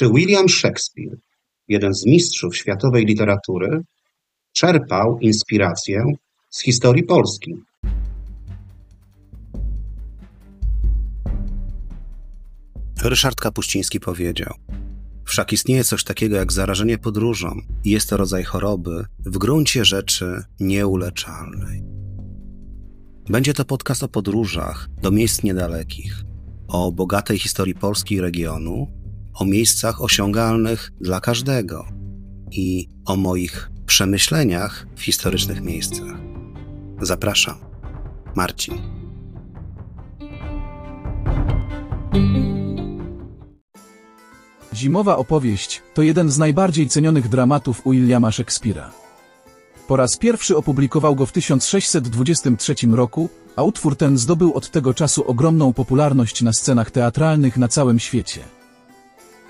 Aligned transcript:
czy 0.00 0.10
William 0.10 0.48
Shakespeare, 0.48 1.16
jeden 1.68 1.94
z 1.94 2.06
mistrzów 2.06 2.56
światowej 2.56 3.06
literatury, 3.06 3.82
czerpał 4.52 5.18
inspirację 5.18 6.04
z 6.50 6.62
historii 6.62 7.02
Polski. 7.02 7.54
Ryszard 13.02 13.40
Kapuściński 13.40 14.00
powiedział: 14.00 14.54
Wszak 15.24 15.52
istnieje 15.52 15.84
coś 15.84 16.04
takiego 16.04 16.36
jak 16.36 16.52
zarażenie 16.52 16.98
podróżą 16.98 17.60
i 17.84 17.90
jest 17.90 18.10
to 18.10 18.16
rodzaj 18.16 18.44
choroby 18.44 19.04
w 19.18 19.38
gruncie 19.38 19.84
rzeczy 19.84 20.42
nieuleczalnej. 20.60 21.82
Będzie 23.28 23.54
to 23.54 23.64
podcast 23.64 24.02
o 24.02 24.08
podróżach 24.08 24.88
do 25.02 25.10
miejsc 25.10 25.42
niedalekich, 25.42 26.22
o 26.68 26.92
bogatej 26.92 27.38
historii 27.38 27.74
Polski 27.74 28.14
i 28.14 28.20
regionu, 28.20 28.99
o 29.34 29.44
miejscach 29.44 30.02
osiągalnych 30.02 30.92
dla 31.00 31.20
każdego 31.20 31.86
i 32.50 32.88
o 33.06 33.16
moich 33.16 33.70
przemyśleniach 33.86 34.86
w 34.96 35.02
historycznych 35.02 35.60
miejscach. 35.60 36.16
Zapraszam. 37.02 37.56
Marcin. 38.34 38.74
Zimowa 44.74 45.16
opowieść 45.16 45.82
to 45.94 46.02
jeden 46.02 46.30
z 46.30 46.38
najbardziej 46.38 46.88
cenionych 46.88 47.28
dramatów 47.28 47.82
Williama 47.86 48.30
Shakespeare'a. 48.30 48.90
Po 49.88 49.96
raz 49.96 50.16
pierwszy 50.16 50.56
opublikował 50.56 51.14
go 51.14 51.26
w 51.26 51.32
1623 51.32 52.74
roku, 52.92 53.28
a 53.56 53.62
utwór 53.62 53.96
ten 53.96 54.18
zdobył 54.18 54.54
od 54.54 54.70
tego 54.70 54.94
czasu 54.94 55.24
ogromną 55.26 55.72
popularność 55.72 56.42
na 56.42 56.52
scenach 56.52 56.90
teatralnych 56.90 57.56
na 57.56 57.68
całym 57.68 57.98
świecie. 57.98 58.40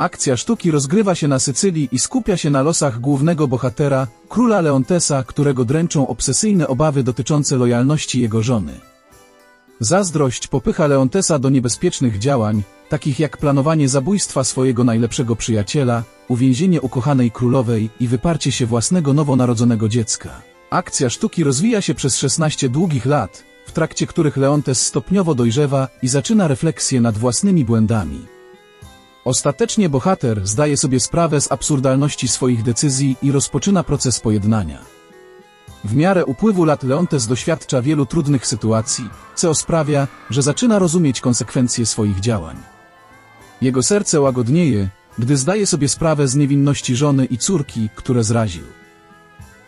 Akcja 0.00 0.36
sztuki 0.36 0.70
rozgrywa 0.70 1.14
się 1.14 1.28
na 1.28 1.38
Sycylii 1.38 1.88
i 1.92 1.98
skupia 1.98 2.36
się 2.36 2.50
na 2.50 2.62
losach 2.62 3.00
głównego 3.00 3.48
bohatera, 3.48 4.06
króla 4.28 4.60
Leontesa, 4.60 5.24
którego 5.24 5.64
dręczą 5.64 6.06
obsesyjne 6.06 6.68
obawy 6.68 7.02
dotyczące 7.02 7.56
lojalności 7.56 8.20
jego 8.20 8.42
żony. 8.42 8.72
Zazdrość 9.80 10.46
popycha 10.46 10.86
Leontesa 10.86 11.38
do 11.38 11.50
niebezpiecznych 11.50 12.18
działań, 12.18 12.62
takich 12.88 13.20
jak 13.20 13.36
planowanie 13.36 13.88
zabójstwa 13.88 14.44
swojego 14.44 14.84
najlepszego 14.84 15.36
przyjaciela, 15.36 16.02
uwięzienie 16.28 16.80
ukochanej 16.80 17.30
królowej 17.30 17.90
i 18.00 18.08
wyparcie 18.08 18.52
się 18.52 18.66
własnego 18.66 19.12
nowonarodzonego 19.12 19.88
dziecka. 19.88 20.30
Akcja 20.70 21.10
sztuki 21.10 21.44
rozwija 21.44 21.80
się 21.80 21.94
przez 21.94 22.16
16 22.16 22.68
długich 22.68 23.06
lat, 23.06 23.44
w 23.66 23.72
trakcie 23.72 24.06
których 24.06 24.36
Leontes 24.36 24.86
stopniowo 24.86 25.34
dojrzewa 25.34 25.88
i 26.02 26.08
zaczyna 26.08 26.48
refleksję 26.48 27.00
nad 27.00 27.18
własnymi 27.18 27.64
błędami. 27.64 28.39
Ostatecznie 29.30 29.88
bohater 29.88 30.46
zdaje 30.46 30.76
sobie 30.76 31.00
sprawę 31.00 31.40
z 31.40 31.52
absurdalności 31.52 32.28
swoich 32.28 32.62
decyzji 32.62 33.16
i 33.22 33.32
rozpoczyna 33.32 33.84
proces 33.84 34.20
pojednania. 34.20 34.78
W 35.84 35.96
miarę 35.96 36.24
upływu 36.24 36.64
lat 36.64 36.82
Leontes 36.82 37.26
doświadcza 37.26 37.82
wielu 37.82 38.06
trudnych 38.06 38.46
sytuacji, 38.46 39.10
co 39.34 39.54
sprawia, 39.54 40.08
że 40.30 40.42
zaczyna 40.42 40.78
rozumieć 40.78 41.20
konsekwencje 41.20 41.86
swoich 41.86 42.20
działań. 42.20 42.56
Jego 43.62 43.82
serce 43.82 44.20
łagodnieje, 44.20 44.88
gdy 45.18 45.36
zdaje 45.36 45.66
sobie 45.66 45.88
sprawę 45.88 46.28
z 46.28 46.34
niewinności 46.34 46.96
żony 46.96 47.24
i 47.24 47.38
córki, 47.38 47.88
które 47.94 48.24
zraził. 48.24 48.64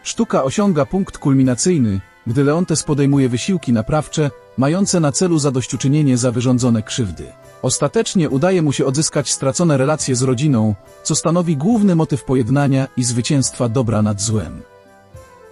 Sztuka 0.02 0.44
osiąga 0.44 0.86
punkt 0.86 1.18
kulminacyjny, 1.18 2.00
gdy 2.26 2.44
Leontes 2.44 2.82
podejmuje 2.82 3.28
wysiłki 3.28 3.72
naprawcze, 3.72 4.30
mające 4.58 5.00
na 5.00 5.12
celu 5.12 5.38
zadośćuczynienie 5.38 6.18
za 6.18 6.30
wyrządzone 6.30 6.82
krzywdy. 6.82 7.26
Ostatecznie 7.62 8.30
udaje 8.30 8.62
mu 8.62 8.72
się 8.72 8.86
odzyskać 8.86 9.30
stracone 9.30 9.76
relacje 9.76 10.16
z 10.16 10.22
rodziną, 10.22 10.74
co 11.02 11.14
stanowi 11.14 11.56
główny 11.56 11.94
motyw 11.94 12.24
pojednania 12.24 12.88
i 12.96 13.04
zwycięstwa 13.04 13.68
dobra 13.68 14.02
nad 14.02 14.20
złem. 14.20 14.62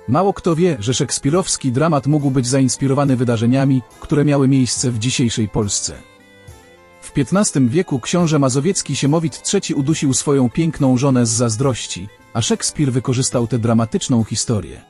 Mało 0.08 0.32
kto 0.32 0.56
wie, 0.56 0.77
że 0.80 0.94
szekspirowski 0.94 1.72
dramat 1.72 2.06
mógł 2.06 2.30
być 2.30 2.46
zainspirowany 2.46 3.16
wydarzeniami, 3.16 3.83
które 4.00 4.24
miały 4.24 4.48
miejsce 4.48 4.90
w 4.90 4.98
dzisiejszej 4.98 5.48
Polsce. 5.48 5.92
W 7.02 7.12
XV 7.18 7.68
wieku 7.68 8.00
książę 8.00 8.39
mazowiecki 8.39 8.96
Siemowit 8.96 9.42
III 9.55 9.74
udusił 9.74 10.14
swoją 10.14 10.50
piękną 10.50 10.96
żonę 10.96 11.27
z 11.27 11.30
zazdrości, 11.30 12.08
a 12.34 12.42
Szekspir 12.42 12.92
wykorzystał 12.92 13.46
tę 13.46 13.58
dramatyczną 13.58 14.24
historię. 14.24 14.89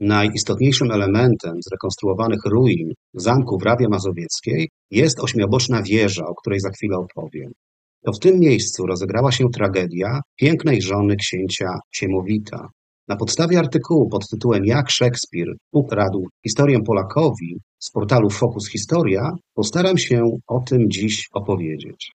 Najistotniejszym 0.00 0.90
elementem 0.90 1.52
zrekonstruowanych 1.68 2.44
ruin 2.44 2.92
zamku 3.14 3.58
w 3.58 3.62
Rawie 3.62 3.88
Mazowieckiej 3.88 4.68
jest 4.90 5.20
ośmioboczna 5.20 5.82
wieża, 5.82 6.26
o 6.26 6.34
której 6.34 6.60
za 6.60 6.70
chwilę 6.70 6.96
opowiem. 6.96 7.52
To 8.04 8.12
w 8.12 8.18
tym 8.18 8.40
miejscu 8.40 8.86
rozegrała 8.86 9.32
się 9.32 9.44
tragedia 9.54 10.20
pięknej 10.36 10.82
żony 10.82 11.16
księcia 11.16 11.66
Siemowita. 11.92 12.68
Na 13.08 13.16
podstawie 13.16 13.58
artykułu 13.58 14.08
pod 14.08 14.28
tytułem 14.28 14.64
Jak 14.64 14.90
Szekspir 14.90 15.46
ukradł 15.72 16.26
historię 16.46 16.78
Polakowi 16.86 17.60
z 17.78 17.90
portalu 17.90 18.30
Focus 18.30 18.68
Historia 18.68 19.30
postaram 19.54 19.98
się 19.98 20.22
o 20.46 20.60
tym 20.60 20.90
dziś 20.90 21.26
opowiedzieć. 21.32 22.12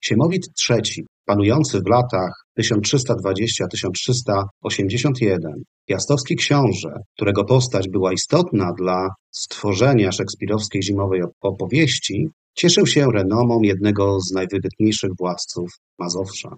Siemowit 0.00 0.46
III, 0.70 1.06
panujący 1.26 1.80
w 1.80 1.90
latach 1.90 2.32
1320-1381, 2.58 5.38
piastowski 5.88 6.36
książę, 6.36 6.92
którego 7.16 7.44
postać 7.44 7.88
była 7.88 8.12
istotna 8.12 8.72
dla 8.72 9.08
stworzenia 9.30 10.12
szekspirowskiej 10.12 10.82
zimowej 10.82 11.22
opowieści, 11.40 12.28
cieszył 12.54 12.86
się 12.86 13.06
renomą 13.14 13.62
jednego 13.62 14.20
z 14.20 14.32
najwybitniejszych 14.32 15.10
władców 15.18 15.70
Mazowsza. 15.98 16.56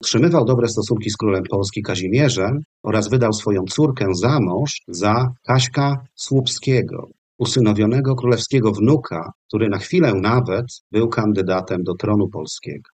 Utrzymywał 0.00 0.44
dobre 0.44 0.68
stosunki 0.68 1.10
z 1.10 1.16
królem 1.16 1.42
Polski 1.50 1.82
Kazimierzem 1.82 2.60
oraz 2.82 3.08
wydał 3.08 3.32
swoją 3.32 3.64
córkę 3.64 4.06
za 4.14 4.40
mąż 4.40 4.80
za 4.88 5.32
Kaśka 5.46 6.06
Słupskiego, 6.14 7.08
usynowionego 7.38 8.14
królewskiego 8.14 8.72
wnuka, 8.72 9.30
który 9.48 9.68
na 9.68 9.78
chwilę 9.78 10.14
nawet 10.14 10.66
był 10.90 11.08
kandydatem 11.08 11.82
do 11.82 11.94
tronu 11.94 12.28
polskiego. 12.28 12.90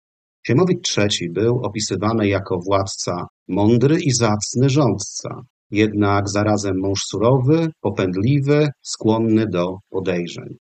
Siemowit 0.47 0.89
III 0.97 1.29
był 1.29 1.59
opisywany 1.63 2.27
jako 2.27 2.59
władca 2.59 3.27
mądry 3.47 3.97
i 4.01 4.11
zacny 4.11 4.69
rządca, 4.69 5.41
jednak 5.71 6.29
zarazem 6.29 6.79
mąż 6.79 6.99
surowy, 6.99 7.67
popędliwy, 7.81 8.67
skłonny 8.81 9.47
do 9.47 9.77
podejrzeń. 9.89 10.57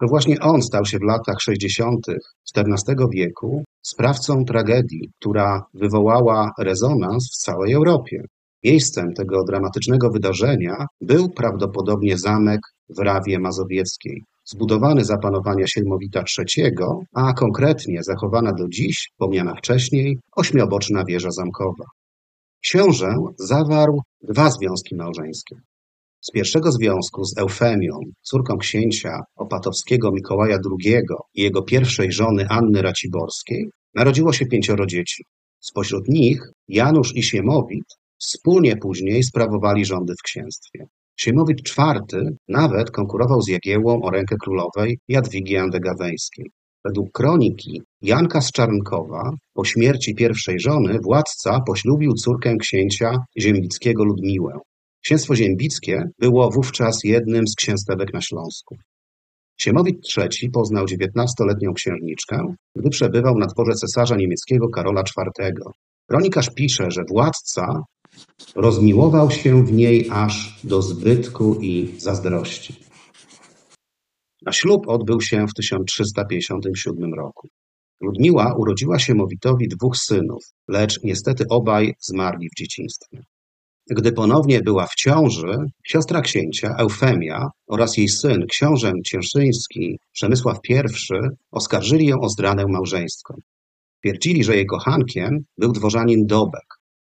To 0.00 0.06
właśnie 0.06 0.40
on 0.40 0.62
stał 0.62 0.84
się 0.84 0.98
w 0.98 1.02
latach 1.02 1.40
60. 1.40 2.06
XIV 2.56 2.96
wieku 3.12 3.64
sprawcą 3.82 4.44
tragedii, 4.44 5.10
która 5.20 5.62
wywołała 5.74 6.50
rezonans 6.58 7.30
w 7.32 7.36
całej 7.36 7.72
Europie. 7.72 8.22
Miejscem 8.64 9.14
tego 9.14 9.44
dramatycznego 9.44 10.10
wydarzenia 10.10 10.86
był 11.00 11.30
prawdopodobnie 11.30 12.18
zamek 12.18 12.60
w 12.88 12.98
Rawie 12.98 13.38
Mazowieckiej, 13.38 14.22
zbudowany 14.44 15.04
za 15.04 15.18
panowania 15.18 15.66
Sielmowita 15.66 16.24
III, 16.38 16.72
a 17.14 17.32
konkretnie 17.32 18.02
zachowana 18.02 18.52
do 18.52 18.68
dziś, 18.68 19.08
wspomniana 19.12 19.54
wcześniej, 19.54 20.18
ośmioboczna 20.36 21.04
wieża 21.04 21.30
zamkowa. 21.30 21.84
Książę 22.66 23.14
zawarł 23.38 24.02
dwa 24.22 24.50
związki 24.50 24.96
małżeńskie. 24.96 25.56
Z 26.20 26.30
pierwszego 26.30 26.72
związku 26.72 27.24
z 27.24 27.38
Eufemią, 27.38 28.00
córką 28.22 28.58
księcia 28.58 29.20
opatowskiego 29.36 30.12
Mikołaja 30.12 30.58
II 30.70 31.00
i 31.34 31.42
jego 31.42 31.62
pierwszej 31.62 32.12
żony 32.12 32.46
Anny 32.48 32.82
Raciborskiej, 32.82 33.70
narodziło 33.94 34.32
się 34.32 34.46
pięcioro 34.46 34.86
dzieci. 34.86 35.24
Spośród 35.60 36.08
nich 36.08 36.42
Janusz 36.68 37.16
i 37.16 37.22
Siemowit 37.22 37.86
wspólnie 38.18 38.76
później 38.76 39.22
sprawowali 39.22 39.84
rządy 39.84 40.12
w 40.18 40.22
księstwie. 40.22 40.86
Siemowit 41.16 41.58
IV 41.78 42.00
nawet 42.48 42.90
konkurował 42.90 43.42
z 43.42 43.48
Jagiełłą 43.48 44.02
o 44.02 44.10
rękę 44.10 44.36
królowej 44.42 44.98
Jadwigi 45.08 45.56
Andegaweńskiej. 45.56 46.50
Według 46.84 47.12
kroniki 47.12 47.82
Janka 48.02 48.40
z 48.40 48.52
Czarnkowa 48.52 49.30
po 49.54 49.64
śmierci 49.64 50.14
pierwszej 50.14 50.60
żony 50.60 50.98
władca 51.02 51.60
poślubił 51.60 52.12
córkę 52.12 52.56
księcia 52.56 53.24
ziembickiego 53.38 54.04
Ludmiłę. 54.04 54.58
Księstwo 55.04 55.34
ziembickie 55.34 56.04
było 56.18 56.50
wówczas 56.50 57.04
jednym 57.04 57.48
z 57.48 57.54
księstewek 57.54 58.14
na 58.14 58.20
Śląsku. 58.20 58.76
Siemowit 59.58 59.96
III 60.16 60.50
poznał 60.50 60.86
dziewiętnastoletnią 60.86 61.74
księżniczkę, 61.74 62.54
gdy 62.76 62.90
przebywał 62.90 63.38
na 63.38 63.46
dworze 63.46 63.72
cesarza 63.72 64.16
niemieckiego 64.16 64.68
Karola 64.68 65.00
IV. 65.00 65.52
Kronikarz 66.08 66.50
pisze, 66.54 66.90
że 66.90 67.04
władca 67.10 67.82
rozmiłował 68.56 69.30
się 69.30 69.64
w 69.64 69.72
niej 69.72 70.08
aż 70.12 70.60
do 70.64 70.82
zbytku 70.82 71.58
i 71.60 71.94
zazdrości. 71.98 72.85
A 74.46 74.52
ślub 74.52 74.88
odbył 74.88 75.20
się 75.20 75.46
w 75.46 75.54
1357 75.54 77.14
roku. 77.14 77.48
Ludmiła 78.00 78.54
urodziła 78.58 78.98
Siemowitowi 78.98 79.68
dwóch 79.68 79.96
synów, 79.96 80.44
lecz 80.68 81.02
niestety 81.04 81.44
obaj 81.50 81.94
zmarli 82.00 82.48
w 82.48 82.58
dzieciństwie. 82.58 83.18
Gdy 83.90 84.12
ponownie 84.12 84.60
była 84.60 84.86
w 84.86 84.94
ciąży, 84.94 85.56
siostra 85.84 86.20
księcia, 86.20 86.74
Eufemia, 86.78 87.46
oraz 87.66 87.96
jej 87.96 88.08
syn, 88.08 88.46
książę 88.50 88.92
cieszyński 89.04 89.98
Przemysław 90.12 90.58
I, 90.68 90.74
oskarżyli 91.50 92.06
ją 92.06 92.20
o 92.20 92.28
zdradę 92.28 92.64
małżeńską. 92.68 93.34
Twierdzili, 94.00 94.44
że 94.44 94.56
jej 94.56 94.66
kochankiem 94.66 95.38
był 95.58 95.72
dworzanin 95.72 96.26
Dobek. 96.26 96.66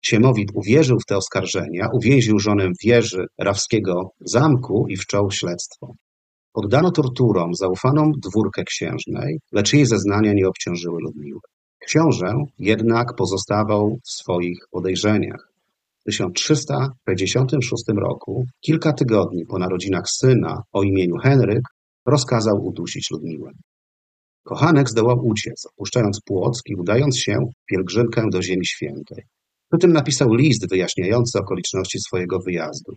Siemowit 0.02 0.50
uwierzył 0.54 1.00
w 1.00 1.06
te 1.06 1.18
oskarżenia, 1.18 1.90
uwięził 1.94 2.40
żonę 2.40 2.68
w 2.68 2.86
wieży 2.86 3.26
Rawskiego 3.38 4.12
zamku 4.20 4.86
i 4.90 4.98
wszczął 4.98 5.32
śledztwo. 5.32 5.94
Poddano 6.54 6.92
torturom 6.92 7.56
zaufaną 7.56 8.12
dwórkę 8.12 8.64
księżnej, 8.64 9.40
lecz 9.52 9.74
jej 9.74 9.86
zeznania 9.86 10.34
nie 10.34 10.48
obciążyły 10.48 11.02
Ludmiły. 11.02 11.40
Książę 11.80 12.34
jednak 12.60 13.16
pozostawał 13.16 14.00
w 14.06 14.10
swoich 14.10 14.60
podejrzeniach. 14.72 15.52
W 16.00 16.04
1356 16.04 17.84
roku, 17.98 18.46
kilka 18.62 18.94
tygodni 18.94 19.46
po 19.46 19.60
narodzinach 19.60 20.06
syna 20.10 20.62
o 20.72 20.84
imieniu 20.84 21.16
Henryk, 21.18 21.62
rozkazał 22.06 22.66
udusić 22.66 23.12
Ludmiłę. 23.12 23.52
Kochanek 24.44 24.90
zdołał 24.90 25.26
uciec, 25.26 25.66
opuszczając 25.66 26.22
Płock 26.26 26.70
i 26.70 26.76
udając 26.76 27.18
się 27.18 27.34
w 27.34 27.66
pielgrzymkę 27.66 28.26
do 28.32 28.42
Ziemi 28.42 28.66
Świętej. 28.66 29.24
Przy 29.72 29.80
tym 29.80 29.94
napisał 29.94 30.34
list 30.34 30.70
wyjaśniający 30.70 31.40
okoliczności 31.40 32.00
swojego 32.00 32.40
wyjazdu. 32.40 32.94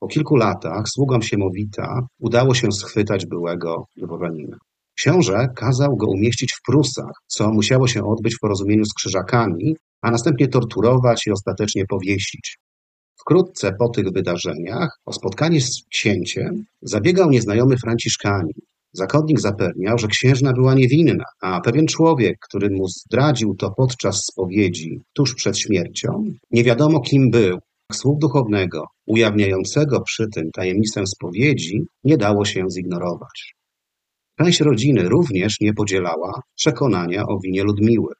Po 0.00 0.06
kilku 0.06 0.36
latach 0.36 0.88
sługom 0.88 1.22
Siemowita 1.22 2.06
udało 2.18 2.54
się 2.54 2.72
schwytać 2.72 3.26
byłego 3.26 3.86
dworanina. 3.96 4.56
Książę 4.98 5.48
kazał 5.56 5.96
go 5.96 6.06
umieścić 6.06 6.52
w 6.52 6.62
Prusach, 6.62 7.12
co 7.26 7.52
musiało 7.52 7.88
się 7.88 8.04
odbyć 8.04 8.34
w 8.36 8.40
porozumieniu 8.40 8.84
z 8.84 8.94
krzyżakami, 8.94 9.76
a 10.02 10.10
następnie 10.10 10.48
torturować 10.48 11.26
i 11.26 11.30
ostatecznie 11.30 11.86
powiesić. 11.86 12.58
Wkrótce 13.20 13.72
po 13.78 13.88
tych 13.88 14.12
wydarzeniach 14.12 14.98
o 15.04 15.12
spotkanie 15.12 15.60
z 15.60 15.82
księciem 15.90 16.64
zabiegał 16.82 17.30
nieznajomy 17.30 17.76
Franciszkanin. 17.76 18.60
Zakonnik 18.92 19.40
zapewniał, 19.40 19.98
że 19.98 20.06
księżna 20.06 20.52
była 20.52 20.74
niewinna, 20.74 21.24
a 21.42 21.60
pewien 21.60 21.86
człowiek, 21.86 22.38
który 22.40 22.70
mu 22.70 22.88
zdradził 22.88 23.54
to 23.54 23.70
podczas 23.70 24.24
spowiedzi 24.24 25.00
tuż 25.12 25.34
przed 25.34 25.58
śmiercią, 25.58 26.24
nie 26.50 26.64
wiadomo 26.64 27.00
kim 27.00 27.30
był. 27.30 27.58
Słów 27.92 28.18
duchownego, 28.18 28.84
ujawniającego 29.06 30.00
przy 30.00 30.26
tym 30.34 30.50
tajemnicę 30.50 31.06
spowiedzi, 31.06 31.80
nie 32.04 32.16
dało 32.16 32.44
się 32.44 32.64
zignorować. 32.70 33.54
Część 34.38 34.60
rodziny 34.60 35.08
również 35.08 35.60
nie 35.60 35.74
podzielała 35.74 36.40
przekonania 36.56 37.22
o 37.22 37.38
winie 37.44 37.62
Ludmiły. 37.62 38.14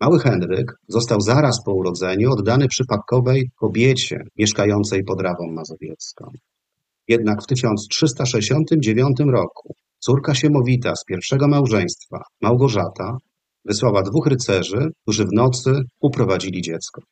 Mały 0.00 0.18
Henryk 0.18 0.72
został 0.88 1.20
zaraz 1.20 1.64
po 1.64 1.74
urodzeniu 1.74 2.32
oddany 2.32 2.68
przypadkowej 2.68 3.50
kobiecie 3.56 4.20
mieszkającej 4.36 5.04
pod 5.04 5.20
Rawą 5.20 5.52
Mazowiecką. 5.52 6.30
Jednak 7.08 7.42
w 7.42 7.46
1369 7.46 9.16
roku 9.26 9.74
córka 9.98 10.34
Siemowita 10.34 10.96
z 10.96 11.04
pierwszego 11.04 11.48
małżeństwa, 11.48 12.22
Małgorzata, 12.40 13.16
wysłała 13.64 14.02
dwóch 14.02 14.26
rycerzy, 14.26 14.90
którzy 15.02 15.24
w 15.24 15.32
nocy 15.32 15.82
uprowadzili 16.00 16.62
dziecko. 16.62 17.02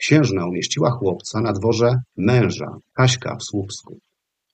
Księżna 0.00 0.46
umieściła 0.46 0.90
chłopca 0.90 1.40
na 1.40 1.52
dworze 1.52 1.94
męża, 2.16 2.78
Kaśka 2.92 3.36
w 3.36 3.44
Słupsku. 3.44 3.98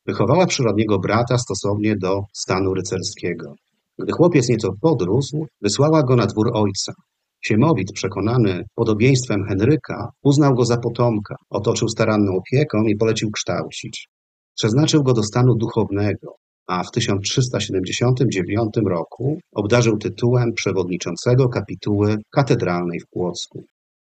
Wychowała 0.06 0.46
przyrodniego 0.46 0.98
brata 0.98 1.38
stosownie 1.38 1.96
do 1.96 2.22
stanu 2.32 2.74
rycerskiego. 2.74 3.54
Gdy 3.98 4.12
chłopiec 4.12 4.48
nieco 4.48 4.72
podrósł, 4.80 5.46
wysłała 5.60 6.02
go 6.02 6.16
na 6.16 6.26
dwór 6.26 6.50
ojca. 6.54 6.92
Siemowit, 7.40 7.92
przekonany 7.92 8.64
podobieństwem 8.74 9.44
Henryka, 9.48 10.08
uznał 10.22 10.54
go 10.54 10.64
za 10.64 10.76
potomka, 10.76 11.36
otoczył 11.50 11.88
staranną 11.88 12.36
opieką 12.36 12.82
i 12.82 12.96
polecił 12.96 13.30
kształcić. 13.30 14.08
Przeznaczył 14.54 15.02
go 15.02 15.12
do 15.12 15.22
stanu 15.22 15.54
duchownego, 15.54 16.36
a 16.66 16.84
w 16.84 16.90
1379 16.90 18.74
roku 18.86 19.38
obdarzył 19.52 19.98
tytułem 19.98 20.52
przewodniczącego 20.52 21.48
kapituły 21.48 22.16
katedralnej 22.30 23.00
w 23.00 23.08
Płocku. 23.10 23.64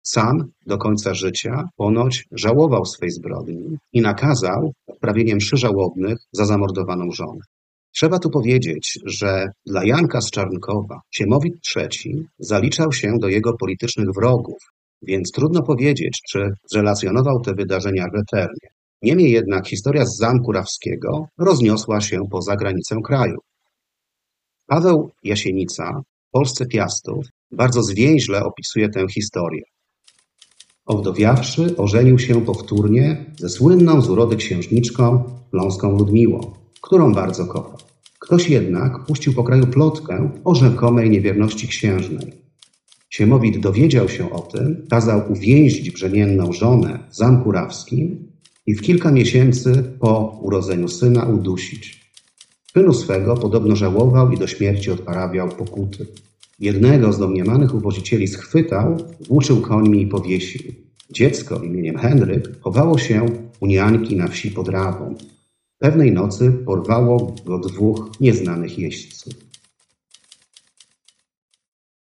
Sam 0.10 0.52
do 0.66 0.78
końca 0.78 1.14
życia 1.14 1.70
ponoć 1.76 2.26
żałował 2.32 2.86
swej 2.86 3.12
zbrodni 3.12 3.78
i 3.94 4.02
nakazał 4.02 4.74
odprawienie 4.88 5.36
mszy 5.36 5.58
żałobnych 5.58 6.18
za 6.32 6.46
zamordowaną 6.46 7.12
żonę. 7.12 7.42
Trzeba 7.96 8.20
tu 8.20 8.30
powiedzieć, 8.30 9.00
że 9.06 9.46
dla 9.66 9.86
Janka 9.86 10.22
z 10.22 10.32
Czarnkowa 10.32 11.00
Siemowit 11.12 11.56
III 11.76 12.28
zaliczał 12.40 12.92
się 12.92 13.14
do 13.20 13.28
jego 13.28 13.54
politycznych 13.54 14.08
wrogów, 14.16 14.58
więc 15.02 15.32
trudno 15.32 15.64
powiedzieć, 15.64 16.22
czy 16.30 16.50
zrelacjonował 16.72 17.42
te 17.42 17.54
wydarzenia 17.54 18.06
rzetelnie. 18.16 18.68
Niemniej 19.02 19.32
jednak 19.32 19.68
historia 19.68 20.06
z 20.06 20.18
Zamku 20.18 20.52
Rawskiego 20.52 21.28
rozniosła 21.38 22.02
się 22.02 22.22
poza 22.32 22.56
granicę 22.56 22.96
kraju. 23.06 23.38
Paweł 24.68 25.12
Jasienica 25.24 26.02
w 26.28 26.32
Polsce 26.32 26.66
Piastów 26.66 27.26
bardzo 27.52 27.84
zwięźle 27.84 28.44
opisuje 28.44 28.90
tę 28.90 29.08
historię. 29.10 29.62
Owdowiawszy, 30.88 31.78
ożenił 31.78 32.20
się 32.20 32.46
powtórnie 32.46 33.26
ze 33.38 33.50
słynną 33.50 34.02
z 34.02 34.10
urody 34.10 34.36
księżniczką 34.36 35.24
Pląską 35.52 35.98
Ludmiłą, 35.98 36.52
którą 36.82 37.14
bardzo 37.14 37.46
kochał. 37.46 37.78
Ktoś 38.20 38.50
jednak 38.50 39.06
puścił 39.06 39.34
po 39.34 39.44
kraju 39.44 39.68
plotkę 39.68 40.30
o 40.44 40.56
rzekomej 40.56 41.10
niewierności 41.10 41.68
księżnej. 41.68 42.34
Siemowit 43.10 43.60
dowiedział 43.60 44.10
się 44.10 44.32
o 44.32 44.40
tym, 44.40 44.88
kazał 44.90 45.32
uwięzić 45.32 45.92
brzemienną 45.92 46.54
żonę 46.54 47.00
w 47.10 47.16
Zamku 47.16 47.52
Rawskim 47.52 48.32
i 48.66 48.76
w 48.76 48.82
kilka 48.82 49.12
miesięcy 49.12 49.84
po 50.00 50.40
urodzeniu 50.42 50.88
syna 50.88 51.26
udusić. 51.26 52.12
Synu 52.74 52.94
swego 52.94 53.36
podobno 53.36 53.76
żałował 53.76 54.32
i 54.32 54.38
do 54.38 54.48
śmierci 54.48 54.92
odprawiał 54.92 55.50
pokuty. 55.50 56.08
Jednego 56.60 57.14
z 57.14 57.20
domniemanych 57.20 57.76
uwozicieli 57.76 58.28
schwytał, 58.28 58.98
włóczył 59.28 59.62
końmi 59.62 60.02
i 60.02 60.08
powiesił. 60.08 60.74
Dziecko 61.12 61.64
imieniem 61.64 61.98
Henryk 61.98 62.62
chowało 62.62 62.98
się 62.98 63.26
u 63.60 63.68
nianki 63.68 64.16
na 64.16 64.28
wsi 64.28 64.52
pod 64.52 64.68
Rawą. 64.68 65.16
Pewnej 65.80 66.12
nocy 66.12 66.52
porwało 66.66 67.36
go 67.46 67.60
dwóch 67.60 68.12
nieznanych 68.22 68.80
jeźdźców. 68.80 69.34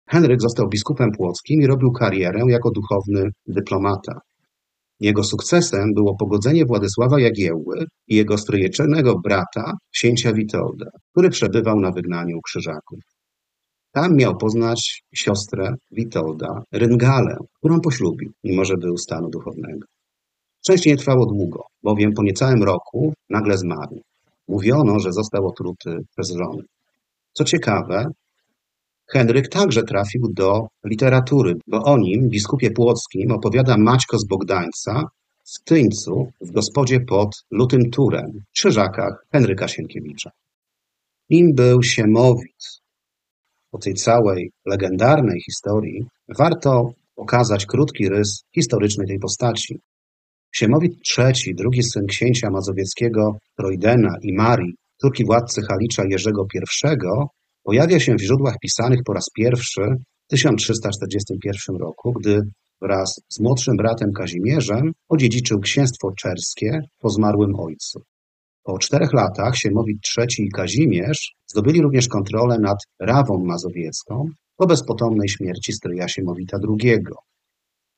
Henryk 0.09 0.43
został 0.43 0.69
biskupem 0.69 1.13
płockim 1.13 1.63
i 1.63 1.67
robił 1.67 1.93
karierę 1.93 2.41
jako 2.49 2.71
duchowny 2.71 3.31
dyplomata. 3.47 4.21
Jego 5.01 5.25
sukcesem 5.25 5.95
było 5.95 6.17
pogodzenie 6.17 6.65
Władysława 6.67 7.21
Jagiełły 7.21 7.85
i 8.09 8.17
jego 8.17 8.39
stryjecznego 8.39 9.19
brata, 9.25 9.73
księcia 9.95 10.33
Witolda, 10.33 10.91
który 11.13 11.31
przebywał 11.31 11.81
na 11.81 11.93
wygnaniu 11.93 12.41
krzyżaków. 12.41 12.99
Tam 13.93 14.17
miał 14.17 14.37
poznać 14.37 15.03
siostrę 15.15 15.75
Witolda, 15.91 16.63
Ryngalę, 16.73 17.37
którą 17.59 17.81
poślubił, 17.81 18.33
mimo 18.45 18.65
że 18.65 18.77
był 18.77 18.99
stanu 18.99 19.31
duchownego. 19.31 19.87
Szczęście 20.63 20.91
nie 20.91 20.97
trwało 20.97 21.27
długo, 21.27 21.65
bowiem 21.83 22.13
po 22.13 22.23
niecałym 22.23 22.63
roku 22.63 23.13
nagle 23.31 23.59
zmarł. 23.59 24.01
Mówiono, 24.49 24.99
że 24.99 25.13
został 25.13 25.47
otruty 25.47 25.99
przez 26.11 26.31
żonę. 26.31 26.63
Co 27.33 27.45
ciekawe, 27.45 28.07
Henryk 29.13 29.49
także 29.49 29.83
trafił 29.83 30.29
do 30.33 30.69
literatury, 30.85 31.55
bo 31.67 31.83
o 31.85 31.99
nim, 31.99 32.29
biskupie 32.29 32.71
płockim, 32.71 33.33
opowiada 33.33 33.77
Maćko 33.79 34.19
z 34.19 34.27
Bogdańca 34.27 35.05
w 35.45 35.65
Tyńcu 35.65 36.33
w 36.41 36.53
gospodzie 36.53 37.01
pod 37.01 37.45
Lutym 37.51 37.91
Turem, 37.91 38.41
Krzyżakach 38.55 39.25
Henryka 39.33 39.69
Sienkiewicza. 39.69 40.31
Im 41.29 41.55
był 41.55 41.83
Siemowit. 41.83 42.81
Po 43.71 43.79
tej 43.79 43.95
całej 43.95 44.51
legendarnej 44.67 45.41
historii 45.41 46.07
warto 46.39 46.93
pokazać 47.15 47.67
krótki 47.67 48.09
rys 48.09 48.43
historyczny 48.55 49.07
tej 49.07 49.19
postaci. 49.19 49.81
Siemowit 50.55 50.95
III, 51.19 51.55
drugi 51.55 51.83
syn 51.83 52.07
księcia 52.07 52.51
mazowieckiego 52.51 53.39
Trojdena 53.57 54.15
i 54.23 54.33
Marii, 54.33 54.75
córki 55.01 55.25
władcy 55.25 55.63
Halicza 55.63 56.03
Jerzego 56.11 56.47
I, 56.55 56.89
pojawia 57.63 58.01
się 58.01 58.15
w 58.15 58.23
źródłach 58.23 58.55
pisanych 58.63 59.01
po 59.07 59.13
raz 59.13 59.25
pierwszy 59.35 59.81
w 60.27 60.31
1341 60.31 61.77
roku, 61.77 62.13
gdy 62.13 62.41
wraz 62.81 63.21
z 63.29 63.41
młodszym 63.41 63.77
bratem 63.77 64.13
Kazimierzem 64.13 64.93
odziedziczył 65.09 65.61
księstwo 65.61 66.13
czerskie 66.19 66.81
po 66.99 67.11
zmarłym 67.11 67.55
ojcu. 67.55 68.03
Po 68.69 68.79
czterech 68.79 69.13
latach 69.13 69.57
Siemowit 69.57 69.99
III 70.19 70.47
i 70.47 70.51
Kazimierz 70.51 71.35
zdobyli 71.47 71.83
również 71.83 72.09
kontrolę 72.09 72.59
nad 72.59 72.79
Rawą 73.01 73.45
Mazowiecką 73.45 74.29
po 74.57 74.67
bezpotomnej 74.67 75.29
śmierci 75.29 75.73
stryja 75.73 76.09
Siemowita 76.09 76.59
II. 76.69 76.99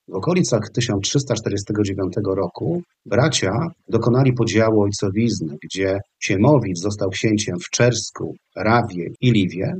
W 0.08 0.14
okolicach 0.14 0.70
1349 0.74 2.14
roku 2.36 2.82
bracia 3.06 3.52
dokonali 3.88 4.32
podziału 4.32 4.82
ojcowizny, 4.82 5.56
gdzie 5.62 5.98
Siemowit 6.18 6.78
został 6.78 7.10
księciem 7.10 7.56
w 7.58 7.70
Czersku, 7.70 8.34
Rawie 8.56 9.10
i 9.20 9.32
Liwie, 9.32 9.74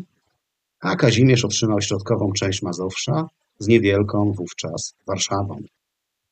a 0.81 0.97
Kazimierz 0.97 1.45
otrzymał 1.45 1.81
środkową 1.81 2.33
część 2.33 2.63
Mazowsza 2.63 3.27
z 3.59 3.69
niewielką 3.69 4.33
wówczas 4.33 4.95
Warszawą. 5.07 5.57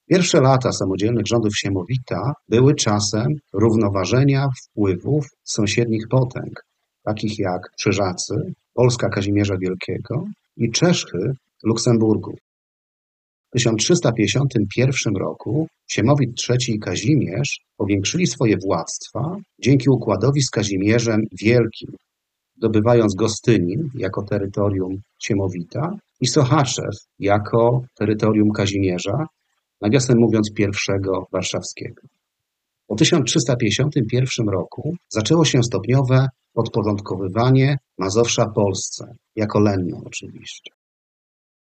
Pierwsze 0.09 0.41
lata 0.41 0.73
samodzielnych 0.73 1.27
rządów 1.27 1.57
Siemowita 1.57 2.33
były 2.49 2.75
czasem 2.75 3.27
równoważenia 3.53 4.49
wpływów 4.63 5.27
sąsiednich 5.45 6.09
potęg, 6.09 6.65
takich 7.03 7.39
jak 7.39 7.71
Krzyżacy, 7.79 8.35
Polska 8.75 9.09
Kazimierza 9.09 9.57
Wielkiego 9.57 10.25
i 10.57 10.71
Czeszchy 10.71 11.19
Luksemburgu. 11.65 12.35
W 13.49 13.51
1351 13.53 15.17
roku 15.17 15.69
Siemowit 15.87 16.31
III 16.49 16.75
i 16.77 16.79
Kazimierz 16.79 17.61
powiększyli 17.77 18.27
swoje 18.27 18.57
władztwa 18.67 19.37
dzięki 19.59 19.91
układowi 19.91 20.43
z 20.43 20.51
Kazimierzem 20.51 21.23
Wielkim, 21.41 21.97
zdobywając 22.57 23.15
Gostynin 23.15 23.91
jako 23.95 24.23
terytorium 24.23 25.01
Siemowita 25.19 25.99
i 26.21 26.27
Sochaczew 26.27 26.95
jako 27.19 27.83
terytorium 27.99 28.51
Kazimierza, 28.51 29.27
nawiasem 29.81 30.19
mówiąc 30.19 30.53
pierwszego 30.53 31.27
warszawskiego. 31.33 32.03
Po 32.87 32.95
1351 32.95 34.49
roku 34.49 34.97
zaczęło 35.09 35.45
się 35.45 35.63
stopniowe 35.63 36.29
podporządkowywanie 36.53 37.79
Mazowsza 37.99 38.47
Polsce, 38.47 39.15
jako 39.37 39.61
Lenno 39.61 40.03
oczywiście. 40.05 40.71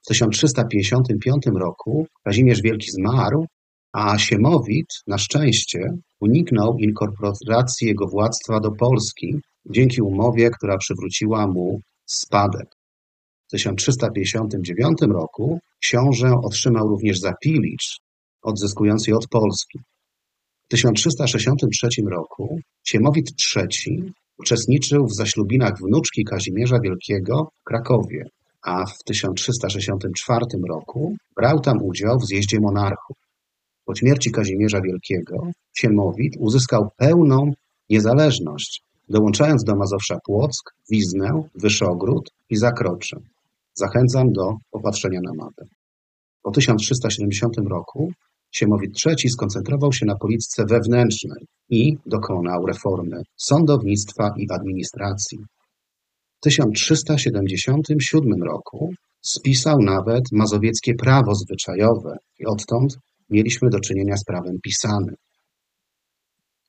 W 0.02 0.06
1355 0.08 1.46
roku 1.46 2.06
Kazimierz 2.24 2.62
Wielki 2.62 2.90
zmarł, 2.90 3.46
a 3.92 4.18
Siemowit 4.18 4.86
na 5.06 5.18
szczęście 5.18 5.78
uniknął 6.20 6.78
inkorporacji 6.78 7.88
jego 7.88 8.06
władztwa 8.08 8.60
do 8.60 8.70
Polski 8.72 9.40
dzięki 9.70 10.02
umowie, 10.02 10.50
która 10.50 10.78
przywróciła 10.78 11.46
mu 11.46 11.80
spadek. 12.04 12.68
W 13.46 13.50
1359 13.50 14.98
roku 15.08 15.58
książę 15.82 16.34
otrzymał 16.44 16.88
również 16.88 17.20
zapilicz 17.20 18.00
odzyskujący 18.46 19.14
od 19.14 19.28
Polski. 19.28 19.78
W 20.64 20.68
1363 20.68 21.88
roku 22.10 22.58
Siemowit 22.84 23.30
III 23.56 24.12
uczestniczył 24.38 25.06
w 25.06 25.14
zaślubinach 25.14 25.78
wnuczki 25.78 26.24
Kazimierza 26.24 26.80
Wielkiego 26.80 27.50
w 27.60 27.64
Krakowie, 27.64 28.24
a 28.62 28.86
w 28.86 28.98
1364 29.04 30.46
roku 30.68 31.16
brał 31.36 31.60
tam 31.60 31.82
udział 31.82 32.18
w 32.18 32.26
zjeździe 32.26 32.60
monarchów. 32.60 33.16
Po 33.84 33.94
śmierci 33.94 34.30
Kazimierza 34.30 34.80
Wielkiego 34.80 35.50
Siemowit 35.74 36.34
uzyskał 36.38 36.90
pełną 36.96 37.52
niezależność, 37.90 38.82
dołączając 39.08 39.64
do 39.64 39.76
Mazowsza 39.76 40.18
Płock, 40.24 40.74
Wiznę, 40.90 41.42
Wyszogród 41.54 42.30
i 42.50 42.56
Zakrocze. 42.56 43.16
Zachęcam 43.74 44.32
do 44.32 44.54
popatrzenia 44.70 45.20
na 45.20 45.32
mapę. 45.34 45.64
Po 46.42 46.50
1370 46.50 47.56
roku 47.58 48.12
Siemowit 48.58 49.06
III 49.06 49.30
skoncentrował 49.30 49.92
się 49.92 50.06
na 50.06 50.16
polityce 50.16 50.64
wewnętrznej 50.66 51.46
i 51.70 51.96
dokonał 52.06 52.66
reformy 52.66 53.22
sądownictwa 53.36 54.34
i 54.36 54.46
administracji. 54.50 55.38
W 56.36 56.40
1377 56.40 58.42
roku 58.42 58.94
spisał 59.22 59.82
nawet 59.82 60.24
mazowieckie 60.32 60.94
prawo 60.94 61.34
zwyczajowe 61.34 62.16
i 62.38 62.46
odtąd 62.46 62.98
mieliśmy 63.30 63.70
do 63.70 63.80
czynienia 63.80 64.16
z 64.16 64.24
prawem 64.24 64.58
pisanym. 64.62 65.14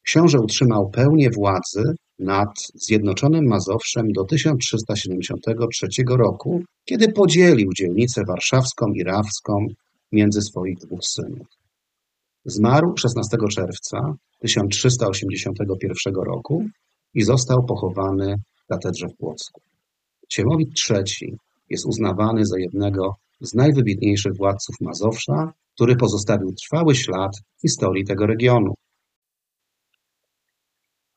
Książę 0.04 0.40
utrzymał 0.40 0.90
pełnię 0.90 1.30
władzy 1.30 1.84
nad 2.20 2.50
Zjednoczonym 2.74 3.46
Mazowszem 3.46 4.12
do 4.12 4.24
1373 4.24 5.88
roku, 6.10 6.64
kiedy 6.86 7.12
podzielił 7.12 7.74
dzielnicę 7.74 8.24
warszawską 8.28 8.88
i 8.88 9.04
rawską 9.04 9.68
między 10.12 10.42
swoich 10.42 10.78
dwóch 10.78 11.04
synów. 11.04 11.57
Zmarł 12.50 12.98
16 12.98 13.38
czerwca 13.52 14.14
1381 14.40 16.14
roku 16.16 16.66
i 17.14 17.24
został 17.24 17.66
pochowany 17.66 18.36
w 18.64 18.68
katedrze 18.68 19.08
w 19.08 19.18
Płocku. 19.18 19.62
Siemowit 20.30 20.70
III 20.90 21.38
jest 21.70 21.86
uznawany 21.86 22.46
za 22.46 22.60
jednego 22.60 23.16
z 23.42 23.54
najwybitniejszych 23.54 24.38
władców 24.38 24.76
Mazowsza, 24.82 25.54
który 25.76 25.96
pozostawił 25.96 26.54
trwały 26.54 26.96
ślad 26.96 27.32
w 27.58 27.62
historii 27.62 28.06
tego 28.06 28.26
regionu. 28.26 28.74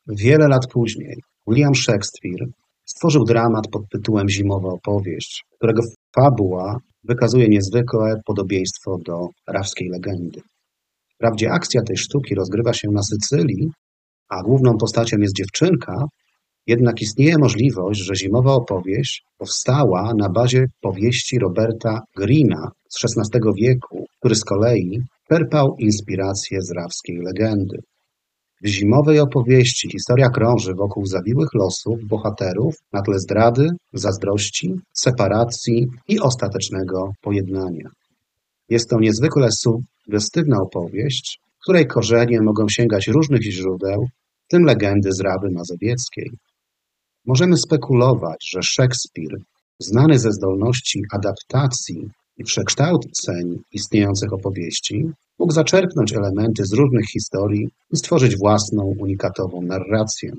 Wiele 0.06 0.48
lat 0.48 0.66
później 0.72 1.22
William 1.46 1.74
Shakespeare 1.74 2.48
stworzył 2.84 3.24
dramat 3.24 3.68
pod 3.72 3.82
tytułem 3.92 4.28
Zimowa 4.28 4.68
opowieść, 4.68 5.44
którego 5.56 5.82
fabuła 6.14 6.78
wykazuje 7.04 7.48
niezwykłe 7.48 8.20
podobieństwo 8.26 8.98
do 9.06 9.28
rawskiej 9.46 9.88
legendy. 9.88 10.40
Wprawdzie 11.20 11.52
akcja 11.52 11.82
tej 11.82 11.96
sztuki 11.96 12.34
rozgrywa 12.34 12.72
się 12.72 12.88
na 12.90 13.02
Sycylii, 13.02 13.70
a 14.28 14.42
główną 14.42 14.78
postacią 14.78 15.16
jest 15.18 15.36
dziewczynka, 15.36 16.04
jednak 16.66 17.02
istnieje 17.02 17.38
możliwość, 17.38 18.00
że 18.00 18.16
Zimowa 18.16 18.52
opowieść 18.52 19.22
powstała 19.38 20.14
na 20.14 20.28
bazie 20.28 20.66
powieści 20.80 21.38
Roberta 21.38 22.00
Greena 22.16 22.70
z 22.88 23.04
XVI 23.04 23.40
wieku, 23.62 24.06
który 24.18 24.34
z 24.34 24.44
kolei 24.44 25.00
czerpał 25.28 25.76
inspirację 25.78 26.62
z 26.62 26.70
rawskiej 26.70 27.16
legendy. 27.16 27.78
W 28.62 28.66
zimowej 28.66 29.20
opowieści 29.20 29.88
historia 29.90 30.28
krąży 30.28 30.74
wokół 30.74 31.06
zawiłych 31.06 31.54
losów 31.54 32.04
bohaterów 32.04 32.74
na 32.92 33.02
tle 33.02 33.18
zdrady, 33.18 33.68
zazdrości, 33.92 34.74
separacji 34.92 35.86
i 36.08 36.20
ostatecznego 36.20 37.12
pojednania. 37.20 37.90
Jest 38.70 38.90
to 38.90 39.00
niezwykle 39.00 39.48
sugestywna 39.52 40.56
opowieść, 40.62 41.40
której 41.62 41.86
korzenie 41.86 42.40
mogą 42.42 42.68
sięgać 42.68 43.08
różnych 43.08 43.42
źródeł, 43.42 44.06
w 44.46 44.50
tym 44.50 44.62
legendy 44.62 45.12
z 45.12 45.20
Raby 45.20 45.50
Mazowieckiej. 45.50 46.30
Możemy 47.26 47.56
spekulować, 47.56 48.50
że 48.50 48.62
Szekspir, 48.62 49.38
znany 49.78 50.18
ze 50.18 50.32
zdolności 50.32 51.02
adaptacji 51.12 52.10
i 52.38 52.44
przekształceń 52.44 53.58
istniejących 53.72 54.32
opowieści, 54.32 55.10
mógł 55.38 55.52
zaczerpnąć 55.52 56.12
elementy 56.12 56.64
z 56.64 56.72
różnych 56.72 57.06
historii 57.06 57.68
i 57.92 57.96
stworzyć 57.96 58.36
własną, 58.36 58.94
unikatową 58.98 59.62
narrację. 59.62 60.32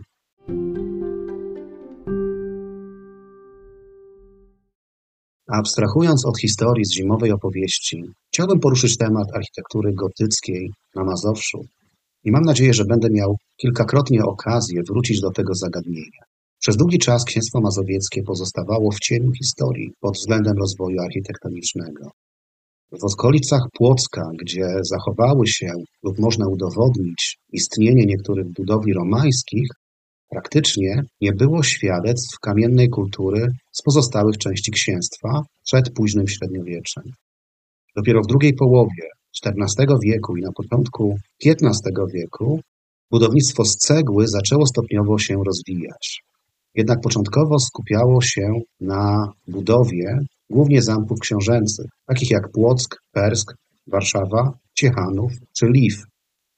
Abstrahując 5.51 6.25
od 6.25 6.39
historii 6.39 6.85
z 6.85 6.93
zimowej 6.93 7.31
opowieści, 7.31 8.03
chciałbym 8.33 8.59
poruszyć 8.59 8.97
temat 8.97 9.27
architektury 9.33 9.93
gotyckiej 9.93 10.71
na 10.95 11.03
Mazowszu 11.03 11.65
i 12.23 12.31
mam 12.31 12.43
nadzieję, 12.43 12.73
że 12.73 12.85
będę 12.85 13.09
miał 13.09 13.37
kilkakrotnie 13.57 14.23
okazję 14.23 14.81
wrócić 14.89 15.21
do 15.21 15.31
tego 15.31 15.55
zagadnienia. 15.55 16.21
Przez 16.59 16.77
długi 16.77 16.99
czas 16.99 17.25
Księstwo 17.25 17.61
Mazowieckie 17.61 18.23
pozostawało 18.23 18.91
w 18.91 18.99
cieniu 18.99 19.31
historii 19.31 19.93
pod 19.99 20.13
względem 20.13 20.57
rozwoju 20.57 21.01
architektonicznego. 21.01 22.11
W 22.91 23.13
okolicach 23.13 23.63
Płocka, 23.73 24.29
gdzie 24.41 24.67
zachowały 24.81 25.47
się 25.47 25.71
lub 26.03 26.19
można 26.19 26.47
udowodnić 26.47 27.37
istnienie 27.51 28.05
niektórych 28.05 28.47
budowli 28.53 28.93
romańskich, 28.93 29.67
praktycznie 30.31 31.03
nie 31.21 31.33
było 31.33 31.63
świadectw 31.63 32.39
kamiennej 32.39 32.89
kultury 32.89 33.47
z 33.71 33.81
pozostałych 33.81 34.37
części 34.37 34.71
księstwa 34.71 35.41
przed 35.63 35.93
późnym 35.93 36.27
średniowieczem. 36.27 37.03
Dopiero 37.95 38.21
w 38.21 38.27
drugiej 38.27 38.53
połowie 38.53 39.03
XIV 39.45 39.87
wieku 40.03 40.37
i 40.37 40.41
na 40.41 40.51
początku 40.51 41.15
XV 41.45 41.81
wieku 42.13 42.59
budownictwo 43.11 43.65
z 43.65 43.77
cegły 43.77 44.27
zaczęło 44.27 44.65
stopniowo 44.65 45.17
się 45.17 45.43
rozwijać. 45.45 46.23
Jednak 46.75 47.01
początkowo 47.01 47.59
skupiało 47.59 48.21
się 48.21 48.61
na 48.79 49.31
budowie 49.47 50.19
głównie 50.49 50.81
zamków 50.81 51.19
książęcych, 51.19 51.85
takich 52.05 52.31
jak 52.31 52.51
Płock, 52.51 53.01
Persk, 53.11 53.53
Warszawa, 53.87 54.53
Ciechanów 54.73 55.31
czy 55.57 55.65
Liw 55.65 56.03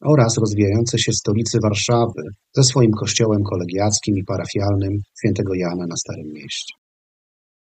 oraz 0.06 0.38
rozwijające 0.38 1.00
się 1.00 1.12
stolicy 1.12 1.58
Warszawy 1.64 2.24
ze 2.56 2.64
swoim 2.64 2.92
kościołem 2.92 3.44
kolegiackim 3.44 4.18
i 4.18 4.24
parafialnym 4.24 5.02
świętego 5.20 5.54
Jana 5.54 5.86
na 5.88 5.96
Starym 5.96 6.34
Mieście. 6.34 6.74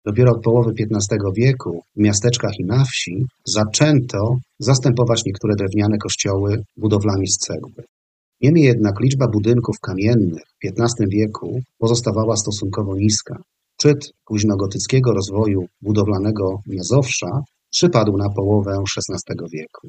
Dopiero 0.04 0.32
od 0.32 0.42
połowy 0.42 0.72
XV 0.80 1.16
wieku 1.36 1.82
w 1.96 2.00
miasteczkach 2.00 2.52
i 2.58 2.64
na 2.64 2.84
wsi 2.84 3.24
zaczęto 3.44 4.36
zastępować 4.58 5.24
niektóre 5.24 5.54
drewniane 5.54 5.98
kościoły 5.98 6.62
budowlami 6.76 7.28
z 7.28 7.36
cegły. 7.36 7.84
Niemniej 8.40 8.64
jednak 8.64 9.00
liczba 9.00 9.28
budynków 9.28 9.76
kamiennych 9.80 10.42
w 10.42 10.80
XV 10.80 11.04
wieku 11.08 11.60
pozostawała 11.78 12.36
stosunkowo 12.36 12.96
niska. 12.96 13.36
Szczyt 13.80 14.12
późnogotyckiego 14.26 15.12
rozwoju 15.12 15.66
budowlanego 15.82 16.60
Mazowsza 16.66 17.42
przypadł 17.70 18.16
na 18.16 18.30
połowę 18.30 18.82
XVI 18.96 19.34
wieku. 19.52 19.88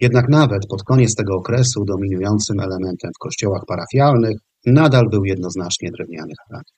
Jednak 0.00 0.28
nawet 0.28 0.66
pod 0.68 0.82
koniec 0.82 1.14
tego 1.14 1.34
okresu 1.34 1.84
dominującym 1.84 2.60
elementem 2.60 3.10
w 3.16 3.18
kościołach 3.18 3.62
parafialnych 3.68 4.36
nadal 4.66 5.08
był 5.08 5.24
jednoznacznie 5.24 5.90
drewniany 5.90 6.32
charakter. 6.38 6.76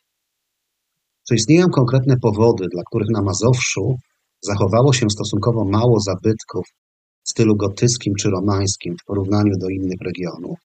Czy 1.28 1.34
istnieją 1.34 1.68
konkretne 1.68 2.16
powody, 2.22 2.66
dla 2.72 2.82
których 2.86 3.08
na 3.10 3.22
Mazowszu 3.22 3.96
zachowało 4.40 4.92
się 4.92 5.10
stosunkowo 5.10 5.64
mało 5.64 6.00
zabytków 6.00 6.66
w 7.24 7.30
stylu 7.30 7.56
gotyckim 7.56 8.14
czy 8.14 8.30
romańskim 8.30 8.94
w 9.02 9.04
porównaniu 9.06 9.52
do 9.60 9.68
innych 9.68 10.00
regionów? 10.04 10.58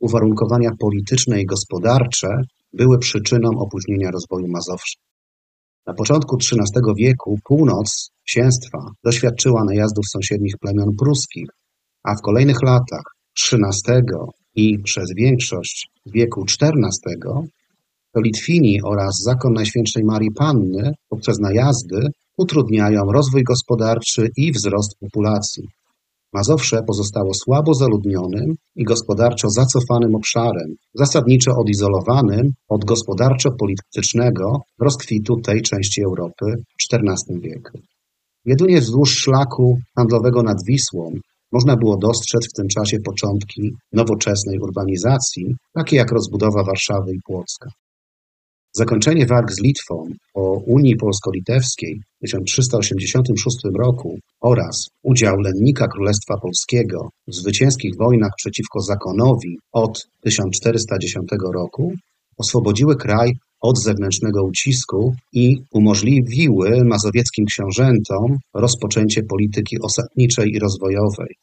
Uwarunkowania 0.00 0.70
polityczne 0.80 1.40
i 1.40 1.46
gospodarcze 1.46 2.28
były 2.72 2.98
przyczyną 2.98 3.48
opóźnienia 3.58 4.10
rozwoju 4.10 4.48
Mazowsza. 4.48 5.00
Na 5.86 5.94
początku 5.94 6.36
XIII 6.36 6.94
wieku 6.96 7.38
północ 7.44 8.10
księstwa 8.26 8.78
doświadczyła 9.04 9.64
najazdów 9.64 10.04
sąsiednich 10.08 10.54
plemion 10.60 10.90
pruskich, 10.98 11.48
a 12.02 12.14
w 12.14 12.22
kolejnych 12.22 12.62
latach 12.62 13.04
XIII 13.52 14.02
i 14.54 14.78
przez 14.78 15.14
większość 15.16 15.88
wieku 16.06 16.44
XIV 16.60 17.00
to 18.14 18.20
Litwini 18.20 18.82
oraz 18.82 19.22
zakon 19.22 19.52
Najświętszej 19.52 20.04
Marii 20.04 20.30
Panny 20.30 20.92
poprzez 21.08 21.38
najazdy 21.38 22.06
utrudniają 22.38 23.12
rozwój 23.12 23.42
gospodarczy 23.42 24.28
i 24.36 24.52
wzrost 24.52 24.98
populacji. 25.00 25.68
Mazowsze 26.32 26.82
pozostało 26.86 27.34
słabo 27.34 27.74
zaludnionym 27.74 28.54
i 28.76 28.84
gospodarczo 28.84 29.50
zacofanym 29.50 30.14
obszarem, 30.14 30.74
zasadniczo 30.94 31.52
odizolowanym 31.56 32.52
od 32.68 32.84
gospodarczo-politycznego 32.84 34.60
rozkwitu 34.80 35.40
tej 35.40 35.62
części 35.62 36.02
Europy 36.02 36.46
w 36.46 36.94
XIV 36.94 37.40
wieku. 37.40 37.78
Jedynie 38.44 38.80
wzdłuż 38.80 39.16
szlaku 39.16 39.78
handlowego 39.96 40.42
nad 40.42 40.64
Wisłą 40.64 41.12
można 41.52 41.76
było 41.76 41.96
dostrzec 41.96 42.48
w 42.48 42.56
tym 42.56 42.68
czasie 42.68 43.00
początki 43.00 43.72
nowoczesnej 43.92 44.58
urbanizacji, 44.58 45.56
takie 45.74 45.96
jak 45.96 46.12
rozbudowa 46.12 46.64
Warszawy 46.64 47.14
i 47.14 47.20
Płocka. 47.24 47.70
Zakończenie 48.72 49.26
walk 49.26 49.52
z 49.52 49.60
Litwą 49.60 50.08
po 50.32 50.62
Unii 50.66 50.96
Polsko-Litewskiej 50.96 52.00
w 52.18 52.20
1386 52.20 53.56
roku 53.78 54.18
oraz 54.40 54.88
udział 55.02 55.36
lennika 55.36 55.88
Królestwa 55.88 56.36
Polskiego 56.42 57.08
w 57.28 57.34
zwycięskich 57.34 57.96
wojnach 57.96 58.32
przeciwko 58.36 58.80
zakonowi 58.80 59.58
od 59.72 60.08
1410 60.20 61.28
roku 61.54 61.92
oswobodziły 62.38 62.96
kraj 62.96 63.32
od 63.64 63.78
zewnętrznego 63.78 64.44
ucisku 64.44 65.14
i 65.32 65.62
umożliwiły 65.72 66.84
mazowieckim 66.84 67.46
książętom 67.46 68.38
rozpoczęcie 68.54 69.22
polityki 69.22 69.80
osadniczej 69.80 70.50
i 70.50 70.58
rozwojowej. 70.58 71.36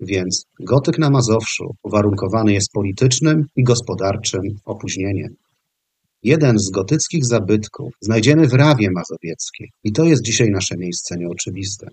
Więc 0.00 0.46
gotyk 0.60 0.98
na 0.98 1.10
Mazowszu 1.10 1.74
uwarunkowany 1.82 2.52
jest 2.52 2.72
politycznym 2.72 3.44
i 3.56 3.62
gospodarczym 3.62 4.42
opóźnieniem. 4.64 5.34
Jeden 6.22 6.58
z 6.58 6.70
gotyckich 6.70 7.24
zabytków 7.24 7.94
znajdziemy 8.00 8.48
w 8.48 8.54
Rawie 8.54 8.90
Mazowieckiej 8.90 9.70
i 9.84 9.92
to 9.92 10.04
jest 10.04 10.22
dzisiaj 10.22 10.50
nasze 10.50 10.76
miejsce 10.76 11.18
nieoczywiste. 11.18 11.86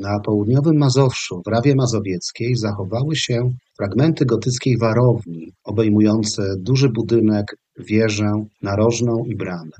Na 0.00 0.20
południowym 0.20 0.76
Mazowszu, 0.76 1.42
w 1.46 1.50
Rawie 1.50 1.74
Mazowieckiej, 1.74 2.56
zachowały 2.56 3.16
się 3.16 3.50
fragmenty 3.78 4.24
gotyckiej 4.24 4.78
warowni, 4.78 5.52
obejmujące 5.64 6.54
duży 6.58 6.88
budynek, 6.88 7.46
wieżę, 7.78 8.32
narożną 8.62 9.24
i 9.26 9.36
bramę. 9.36 9.76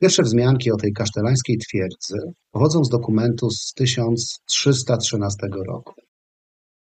Pierwsze 0.00 0.22
wzmianki 0.22 0.72
o 0.72 0.76
tej 0.76 0.92
kasztelańskiej 0.92 1.58
twierdzy 1.58 2.18
pochodzą 2.50 2.84
z 2.84 2.88
dokumentu 2.88 3.50
z 3.50 3.72
1313 3.72 5.36
roku. 5.68 5.92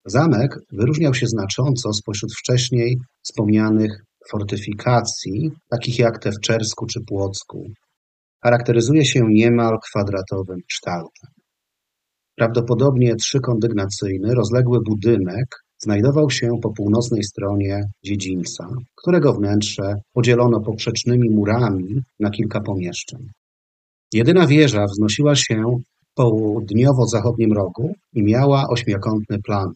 Zamek 0.04 0.58
wyróżniał 0.72 1.14
się 1.14 1.26
znacząco 1.26 1.92
spośród 1.92 2.32
wcześniej 2.34 2.98
wspomnianych 3.22 4.04
fortyfikacji, 4.30 5.50
takich 5.70 5.98
jak 5.98 6.18
te 6.18 6.32
w 6.32 6.40
Czersku 6.40 6.86
czy 6.86 7.00
Płocku. 7.06 7.64
Charakteryzuje 8.42 9.04
się 9.04 9.20
niemal 9.30 9.78
kwadratowym 9.90 10.58
kształtem. 10.68 11.37
Prawdopodobnie 12.38 13.16
trzykondygnacyjny, 13.16 14.34
rozległy 14.34 14.78
budynek 14.80 15.46
znajdował 15.78 16.30
się 16.30 16.48
po 16.62 16.72
północnej 16.72 17.24
stronie 17.24 17.80
dziedzińca, 18.04 18.68
którego 18.94 19.32
wnętrze 19.32 19.94
podzielono 20.12 20.60
poprzecznymi 20.60 21.30
murami 21.30 22.00
na 22.20 22.30
kilka 22.30 22.60
pomieszczeń. 22.60 23.20
Jedyna 24.12 24.46
wieża 24.46 24.84
wznosiła 24.84 25.34
się 25.34 25.62
w 26.02 26.14
południowo-zachodnim 26.14 27.52
rogu 27.52 27.92
i 28.12 28.22
miała 28.22 28.68
ośmiokątny 28.68 29.38
plan. 29.42 29.72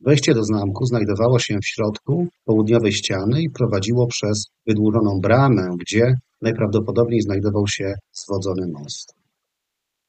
Wejście 0.00 0.34
do 0.34 0.44
zamku 0.44 0.86
znajdowało 0.86 1.38
się 1.38 1.58
w 1.62 1.66
środku 1.66 2.26
południowej 2.44 2.92
ściany 2.92 3.42
i 3.42 3.50
prowadziło 3.50 4.06
przez 4.06 4.46
wydłużoną 4.66 5.20
bramę, 5.20 5.68
gdzie 5.80 6.14
najprawdopodobniej 6.42 7.22
znajdował 7.22 7.68
się 7.68 7.94
zwodzony 8.12 8.68
most. 8.68 9.17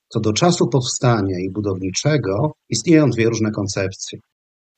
Co 0.09 0.19
do 0.19 0.33
czasu 0.33 0.67
powstania 0.67 1.39
i 1.39 1.49
budowniczego 1.49 2.51
istnieją 2.69 3.09
dwie 3.09 3.29
różne 3.29 3.51
koncepcje. 3.51 4.19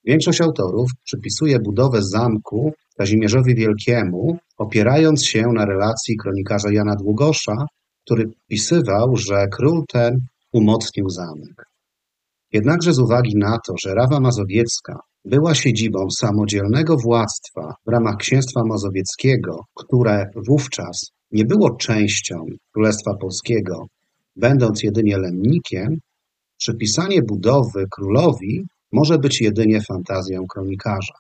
Większość 0.06 0.42
autorów 0.42 0.90
przypisuje 1.04 1.60
budowę 1.60 2.04
zamku 2.04 2.72
Kazimierzowi 2.98 3.56
Wielkiemu, 3.56 4.38
opierając 4.58 5.26
się 5.26 5.48
na 5.48 5.66
relacji 5.66 6.18
kronikarza 6.18 6.72
Jana 6.72 6.96
Długosza, 6.96 7.66
który 8.06 8.26
pisywał, 8.48 9.16
że 9.16 9.48
król 9.48 9.84
ten 9.88 10.18
umocnił 10.54 11.10
zamek. 11.10 11.66
Jednakże 12.52 12.94
z 12.94 13.00
uwagi 13.00 13.38
na 13.38 13.58
to, 13.68 13.74
że 13.82 13.96
Rawa 13.96 14.20
Mazowiecka 14.20 15.00
była 15.26 15.56
siedzibą 15.56 16.10
samodzielnego 16.10 16.98
władztwa 16.98 17.74
w 17.88 17.92
ramach 17.92 18.18
Księstwa 18.18 18.64
Mazowieckiego, 18.66 19.60
które 19.76 20.26
wówczas 20.48 21.12
nie 21.32 21.46
było 21.46 21.76
częścią 21.76 22.46
Królestwa 22.74 23.14
Polskiego, 23.22 23.86
będąc 24.36 24.84
jedynie 24.84 25.18
lemnikiem, 25.18 25.98
przypisanie 26.58 27.22
budowy 27.22 27.86
królowi 27.92 28.66
może 28.92 29.20
być 29.20 29.42
jedynie 29.42 29.82
fantazją 29.82 30.48
kronikarza. 30.48 31.14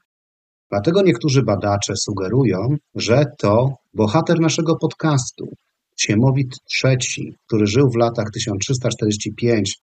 Dlatego 0.70 1.02
niektórzy 1.02 1.44
badacze 1.44 1.94
sugerują, 1.96 2.76
że 2.96 3.26
to 3.38 3.76
bohater 3.94 4.40
naszego 4.40 4.76
podcastu, 4.76 5.50
Siemowit 5.98 6.56
III, 6.84 7.36
który 7.48 7.68
żył 7.68 7.90
w 7.90 7.96
latach 7.96 8.28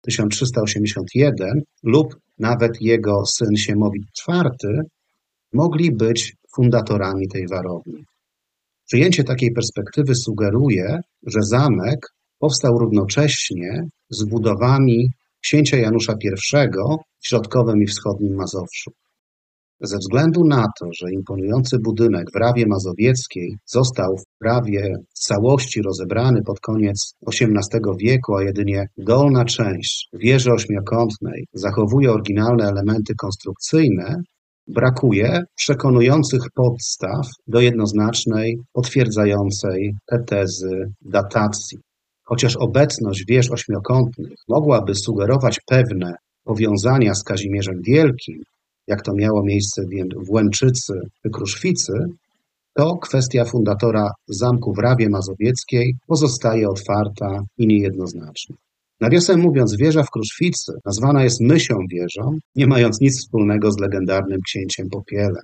1345-1381 0.08 1.60
lub 1.82 2.16
nawet 2.38 2.80
jego 2.80 3.26
syn 3.26 3.56
Siemowit 3.56 4.04
IV 4.28 4.50
mogli 5.52 5.92
być 5.92 6.36
fundatorami 6.54 7.28
tej 7.28 7.48
warowni. 7.48 8.04
Przyjęcie 8.86 9.24
takiej 9.24 9.52
perspektywy 9.52 10.14
sugeruje, 10.14 11.00
że 11.26 11.42
zamek 11.42 11.98
powstał 12.42 12.78
równocześnie 12.78 13.70
z 14.10 14.24
budowami 14.24 15.08
księcia 15.42 15.76
Janusza 15.76 16.14
I 16.24 16.28
w 17.20 17.28
środkowym 17.28 17.82
i 17.82 17.86
wschodnim 17.86 18.34
Mazowszu. 18.34 18.90
Ze 19.80 19.98
względu 19.98 20.44
na 20.44 20.66
to, 20.80 20.86
że 20.92 21.12
imponujący 21.12 21.78
budynek 21.78 22.26
w 22.34 22.36
Rawie 22.36 22.66
Mazowieckiej 22.66 23.56
został 23.66 24.16
w 24.16 24.38
prawie 24.38 24.94
całości 25.12 25.82
rozebrany 25.82 26.42
pod 26.42 26.60
koniec 26.60 27.14
XVIII 27.28 27.96
wieku, 27.98 28.36
a 28.36 28.42
jedynie 28.42 28.86
dolna 28.96 29.44
część 29.44 30.08
wieży 30.12 30.52
ośmiokątnej 30.52 31.46
zachowuje 31.52 32.12
oryginalne 32.12 32.68
elementy 32.68 33.14
konstrukcyjne, 33.14 34.22
brakuje 34.66 35.42
przekonujących 35.56 36.42
podstaw 36.54 37.26
do 37.46 37.60
jednoznacznej, 37.60 38.58
potwierdzającej 38.72 39.94
te 40.06 40.18
tezy 40.26 40.92
datacji. 41.00 41.78
Chociaż 42.24 42.56
obecność 42.56 43.24
wież 43.28 43.50
ośmiokątnych 43.50 44.38
mogłaby 44.48 44.94
sugerować 44.94 45.60
pewne 45.66 46.14
powiązania 46.44 47.14
z 47.14 47.24
Kazimierzem 47.24 47.82
Wielkim, 47.82 48.42
jak 48.86 49.02
to 49.02 49.12
miało 49.14 49.42
miejsce 49.44 49.82
w 50.26 50.30
Łęczycy 50.30 50.92
czy 51.22 51.30
Kruszwicy, 51.30 51.92
to 52.74 52.96
kwestia 52.96 53.44
fundatora 53.44 54.10
zamku 54.28 54.72
w 54.74 54.78
Rawie 54.78 55.08
Mazowieckiej 55.08 55.96
pozostaje 56.06 56.68
otwarta 56.68 57.40
i 57.58 57.66
niejednoznaczna. 57.66 58.56
Nawiasem 59.00 59.40
mówiąc, 59.40 59.76
wieża 59.76 60.02
w 60.02 60.10
Kruszwicy 60.10 60.72
nazwana 60.84 61.24
jest 61.24 61.40
Mysią 61.40 61.76
wieżą, 61.90 62.38
nie 62.54 62.66
mając 62.66 63.00
nic 63.00 63.18
wspólnego 63.18 63.72
z 63.72 63.78
legendarnym 63.78 64.40
księciem 64.46 64.88
Popielem. 64.90 65.42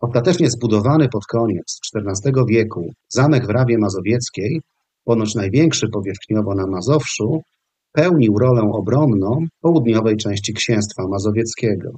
Ostatecznie 0.00 0.50
zbudowany 0.50 1.08
pod 1.08 1.26
koniec 1.26 1.80
XIV 1.94 2.32
wieku 2.48 2.92
zamek 3.08 3.46
w 3.46 3.50
Rawie 3.50 3.78
Mazowieckiej, 3.78 4.60
ponoć 5.08 5.34
największy 5.34 5.88
powierzchniowo 5.88 6.54
na 6.54 6.66
Mazowszu, 6.66 7.42
pełnił 7.92 8.38
rolę 8.38 8.62
obronną 8.72 9.46
południowej 9.60 10.16
części 10.16 10.54
księstwa 10.54 11.08
mazowieckiego. 11.08 11.90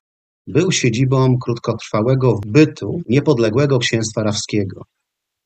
był 0.46 0.72
siedzibą 0.72 1.38
krótkotrwałego 1.38 2.40
bytu 2.46 3.00
niepodległego 3.08 3.78
księstwa 3.78 4.22
rawskiego. 4.22 4.82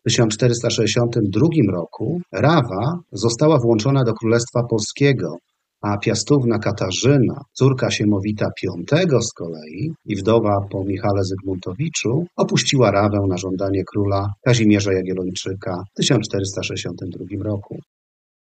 W 0.00 0.04
1462 0.08 1.48
roku 1.72 2.20
Rawa 2.32 2.98
została 3.12 3.58
włączona 3.58 4.04
do 4.04 4.14
Królestwa 4.14 4.62
Polskiego, 4.62 5.36
a 5.82 5.98
piastówna 5.98 6.58
Katarzyna, 6.58 7.44
córka 7.52 7.90
Siemowita 7.90 8.48
V 8.90 9.22
z 9.22 9.32
kolei 9.32 9.92
i 10.04 10.16
wdowa 10.16 10.66
po 10.70 10.84
Michale 10.84 11.24
Zygmuntowiczu, 11.24 12.26
opuściła 12.36 12.90
Rawę 12.90 13.18
na 13.28 13.36
żądanie 13.36 13.84
króla 13.84 14.32
Kazimierza 14.44 14.92
Jagiellończyka 14.92 15.82
w 15.92 15.96
1462 15.96 17.44
roku. 17.44 17.78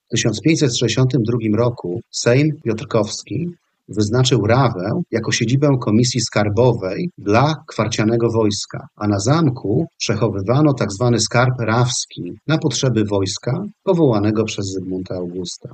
W 0.08 0.12
1562 0.12 1.58
roku 1.58 2.02
Sejm 2.12 2.62
Piotrkowski 2.64 3.50
wyznaczył 3.88 4.48
Rawę 4.48 5.02
jako 5.12 5.32
siedzibę 5.32 5.78
Komisji 5.82 6.22
Skarbowej 6.22 7.10
dla 7.18 7.56
kwarcianego 7.68 8.30
wojska, 8.32 8.88
a 8.96 9.08
na 9.08 9.20
zamku 9.20 9.88
przechowywano 9.98 10.74
tzw. 10.74 11.10
Tak 11.12 11.22
skarb 11.22 11.60
rawski 11.60 12.34
na 12.48 12.58
potrzeby 12.58 13.04
wojska 13.06 13.64
powołanego 13.84 14.44
przez 14.44 14.66
Zygmunta 14.66 15.16
Augusta. 15.16 15.70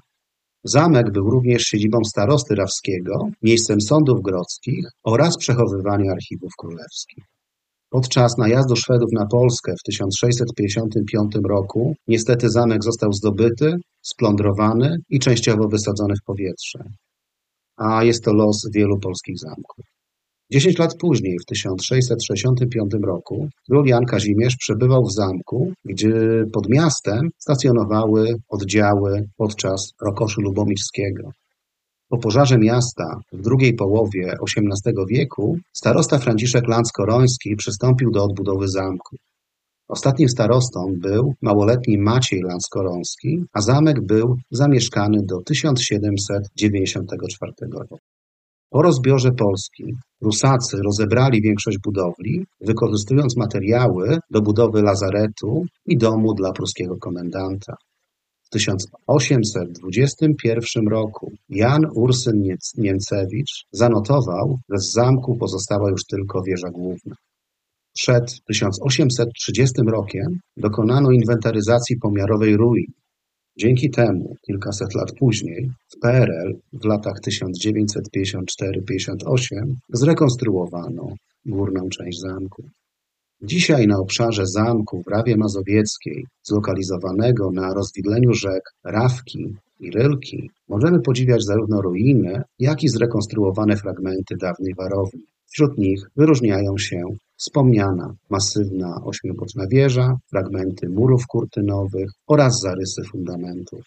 Zamek 0.67 1.11
był 1.11 1.29
również 1.29 1.63
siedzibą 1.63 1.97
starosty 2.03 2.55
rawskiego, 2.55 3.29
miejscem 3.41 3.81
sądów 3.81 4.21
grodzkich 4.21 4.85
oraz 5.03 5.37
przechowywania 5.37 6.11
archiwów 6.11 6.51
królewskich. 6.57 7.23
Podczas 7.89 8.37
najazdu 8.37 8.75
Szwedów 8.75 9.09
na 9.13 9.25
Polskę 9.25 9.73
w 9.79 9.83
1655 9.83 11.35
roku 11.49 11.95
niestety 12.07 12.49
zamek 12.49 12.83
został 12.83 13.13
zdobyty, 13.13 13.75
splądrowany 14.01 14.97
i 15.09 15.19
częściowo 15.19 15.67
wysadzony 15.67 16.13
w 16.21 16.25
powietrze 16.25 16.79
a 17.77 18.03
jest 18.03 18.23
to 18.23 18.33
los 18.33 18.69
wielu 18.73 18.99
polskich 18.99 19.39
zamków. 19.39 19.85
Dziesięć 20.51 20.77
lat 20.77 20.97
później, 20.97 21.39
w 21.39 21.45
1665 21.45 22.91
roku, 23.03 23.47
król 23.69 23.85
Jan 23.85 24.05
Kazimierz 24.05 24.55
przebywał 24.55 25.05
w 25.05 25.13
zamku, 25.13 25.73
gdzie 25.85 26.13
pod 26.53 26.69
miastem 26.69 27.29
stacjonowały 27.37 28.35
oddziały 28.49 29.29
podczas 29.37 29.93
rokoszu 30.01 30.41
lubomirskiego. 30.41 31.31
Po 32.09 32.17
pożarze 32.17 32.57
miasta 32.57 33.19
w 33.31 33.41
drugiej 33.41 33.73
połowie 33.73 34.33
XVIII 34.47 34.95
wieku 35.09 35.57
starosta 35.73 36.17
Franciszek 36.17 36.67
Lanz-Koroński 36.67 37.55
przystąpił 37.57 38.11
do 38.11 38.23
odbudowy 38.23 38.67
zamku. 38.67 39.15
Ostatnim 39.87 40.29
starostą 40.29 40.93
był 40.97 41.33
małoletni 41.41 41.97
Maciej 41.97 42.41
Lanskoroński, 42.41 43.43
a 43.53 43.61
zamek 43.61 44.01
był 44.01 44.37
zamieszkany 44.51 45.19
do 45.23 45.41
1794 45.41 47.53
roku. 47.71 47.97
Po 48.75 48.81
rozbiorze 48.81 49.31
Polski 49.31 49.83
Prusacy 50.19 50.77
rozebrali 50.85 51.41
większość 51.41 51.77
budowli, 51.83 52.45
wykorzystując 52.61 53.37
materiały 53.37 54.19
do 54.31 54.41
budowy 54.41 54.81
lazaretu 54.81 55.65
i 55.85 55.97
domu 55.97 56.33
dla 56.33 56.51
pruskiego 56.51 56.97
komendanta. 56.97 57.75
W 58.43 58.49
1821 58.49 60.87
roku 60.87 61.31
Jan 61.49 61.81
Ursyn 61.93 62.43
Niemcewicz 62.77 63.65
zanotował, 63.71 64.59
że 64.69 64.77
z 64.77 64.91
zamku 64.91 65.37
pozostała 65.37 65.89
już 65.89 66.05
tylko 66.05 66.41
wieża 66.41 66.69
główna. 66.69 67.15
Przed 67.93 68.39
1830 68.47 69.73
rokiem 69.87 70.39
dokonano 70.57 71.11
inwentaryzacji 71.11 71.97
pomiarowej 71.97 72.57
ruin. 72.57 72.91
Dzięki 73.57 73.89
temu 73.89 74.35
kilkaset 74.45 74.95
lat 74.95 75.11
później 75.19 75.71
w 75.95 75.99
PRL 75.99 76.55
w 76.73 76.85
latach 76.85 77.19
1954-58 77.27 79.73
zrekonstruowano 79.93 81.07
górną 81.45 81.89
część 81.89 82.19
zamku. 82.19 82.63
Dzisiaj 83.41 83.87
na 83.87 83.99
obszarze 83.99 84.45
zamku 84.45 85.03
w 85.03 85.07
Rawie 85.07 85.37
Mazowieckiej, 85.37 86.25
zlokalizowanego 86.43 87.51
na 87.51 87.73
rozwidleniu 87.73 88.33
rzek 88.33 88.63
Rawki 88.83 89.55
i 89.79 89.91
Rylki, 89.91 90.49
możemy 90.69 91.01
podziwiać 91.01 91.43
zarówno 91.43 91.81
ruiny, 91.81 92.41
jak 92.59 92.83
i 92.83 92.89
zrekonstruowane 92.89 93.77
fragmenty 93.77 94.35
dawnej 94.41 94.73
warowni. 94.77 95.23
Wśród 95.51 95.77
nich 95.77 95.99
wyróżniają 96.15 96.77
się 96.77 97.03
wspomniana 97.37 98.15
masywna 98.29 99.01
ośmioboczna 99.03 99.67
wieża, 99.67 100.17
fragmenty 100.29 100.89
murów 100.89 101.27
kurtynowych 101.27 102.11
oraz 102.27 102.59
zarysy 102.59 103.03
fundamentów. 103.11 103.81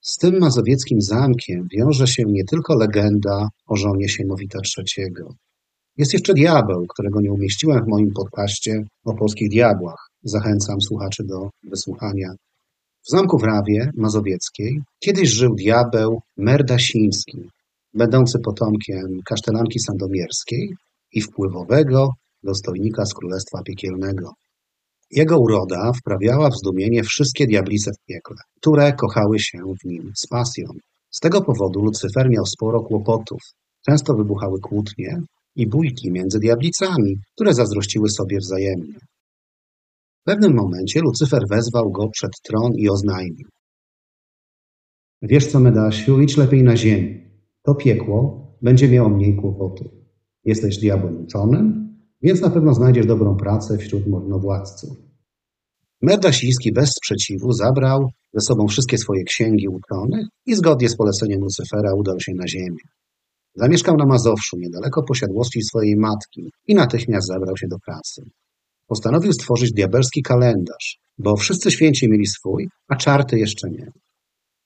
Z 0.00 0.16
tym 0.16 0.38
mazowieckim 0.38 1.00
zamkiem 1.00 1.68
wiąże 1.72 2.06
się 2.06 2.22
nie 2.26 2.44
tylko 2.44 2.74
legenda 2.74 3.48
o 3.66 3.76
żonie 3.76 4.08
Siemowita 4.08 4.58
III. 4.78 5.06
Jest 5.96 6.12
jeszcze 6.12 6.34
diabeł, 6.34 6.86
którego 6.88 7.20
nie 7.20 7.32
umieściłem 7.32 7.84
w 7.84 7.88
moim 7.88 8.10
podcaście 8.12 8.84
o 9.04 9.14
polskich 9.14 9.50
diabłach. 9.50 10.08
Zachęcam 10.22 10.80
słuchaczy 10.80 11.24
do 11.24 11.50
wysłuchania 11.62 12.32
w 13.06 13.10
zamku 13.10 13.38
w 13.38 13.42
Rawie 13.42 13.90
Mazowieckiej 13.96 14.80
kiedyś 14.98 15.28
żył 15.28 15.54
diabeł 15.54 16.20
Merdasiński, 16.36 17.38
będący 17.94 18.38
potomkiem 18.44 19.20
kasztelanki 19.24 19.80
sandomierskiej 19.80 20.74
i 21.12 21.20
wpływowego 21.20 22.08
dostojnika 22.42 23.06
z 23.06 23.14
Królestwa 23.14 23.62
Piekielnego. 23.62 24.32
Jego 25.10 25.38
uroda 25.38 25.92
wprawiała 25.92 26.50
w 26.50 26.56
zdumienie 26.56 27.02
wszystkie 27.02 27.46
diablice 27.46 27.90
w 27.92 28.04
piekle, 28.06 28.36
które 28.60 28.92
kochały 28.92 29.38
się 29.38 29.58
w 29.58 29.84
nim 29.88 30.12
z 30.16 30.26
pasją. 30.26 30.64
Z 31.10 31.20
tego 31.20 31.40
powodu 31.40 31.80
Lucyfer 31.80 32.30
miał 32.30 32.46
sporo 32.46 32.80
kłopotów. 32.80 33.40
Często 33.86 34.14
wybuchały 34.14 34.60
kłótnie 34.60 35.22
i 35.56 35.66
bójki 35.66 36.12
między 36.12 36.38
diablicami, 36.38 37.16
które 37.34 37.54
zazdrościły 37.54 38.08
sobie 38.08 38.38
wzajemnie. 38.38 38.94
W 40.20 40.24
pewnym 40.24 40.54
momencie 40.54 41.00
Lucyfer 41.00 41.42
wezwał 41.48 41.90
go 41.90 42.08
przed 42.08 42.30
tron 42.42 42.72
i 42.74 42.88
oznajmił. 42.88 43.48
Wiesz 45.22 45.46
co, 45.46 45.60
Medasiu, 45.60 46.20
idź 46.20 46.36
lepiej 46.36 46.62
na 46.62 46.76
ziemię. 46.76 47.30
To 47.62 47.74
piekło 47.74 48.46
będzie 48.62 48.88
miało 48.88 49.08
mniej 49.08 49.36
kłopotów. 49.36 49.92
Jesteś 50.44 50.78
diabłem 50.78 51.24
uczonym, 51.24 51.96
więc 52.22 52.40
na 52.40 52.50
pewno 52.50 52.74
znajdziesz 52.74 53.06
dobrą 53.06 53.36
pracę 53.36 53.78
wśród 53.78 54.06
mornowładców. 54.06 54.96
Merdasiński 56.02 56.72
bez 56.72 56.90
sprzeciwu 56.90 57.52
zabrał 57.52 58.10
ze 58.34 58.40
sobą 58.40 58.68
wszystkie 58.68 58.98
swoje 58.98 59.24
księgi 59.24 59.68
uczonych 59.68 60.26
i 60.46 60.54
zgodnie 60.54 60.88
z 60.88 60.96
poleceniem 60.96 61.40
Lucyfera 61.40 61.94
udał 61.94 62.20
się 62.20 62.32
na 62.34 62.48
ziemię. 62.48 62.84
Zamieszkał 63.54 63.96
na 63.96 64.06
Mazowszu, 64.06 64.56
niedaleko 64.58 65.02
posiadłości 65.02 65.62
swojej 65.62 65.96
matki 65.96 66.50
i 66.66 66.74
natychmiast 66.74 67.28
zabrał 67.28 67.56
się 67.56 67.66
do 67.68 67.78
pracy. 67.78 68.22
Postanowił 68.90 69.32
stworzyć 69.32 69.72
diabelski 69.72 70.22
kalendarz, 70.22 70.98
bo 71.18 71.36
wszyscy 71.36 71.70
święci 71.70 72.08
mieli 72.08 72.26
swój, 72.26 72.68
a 72.88 72.96
czarty 72.96 73.38
jeszcze 73.38 73.70
nie. 73.70 73.86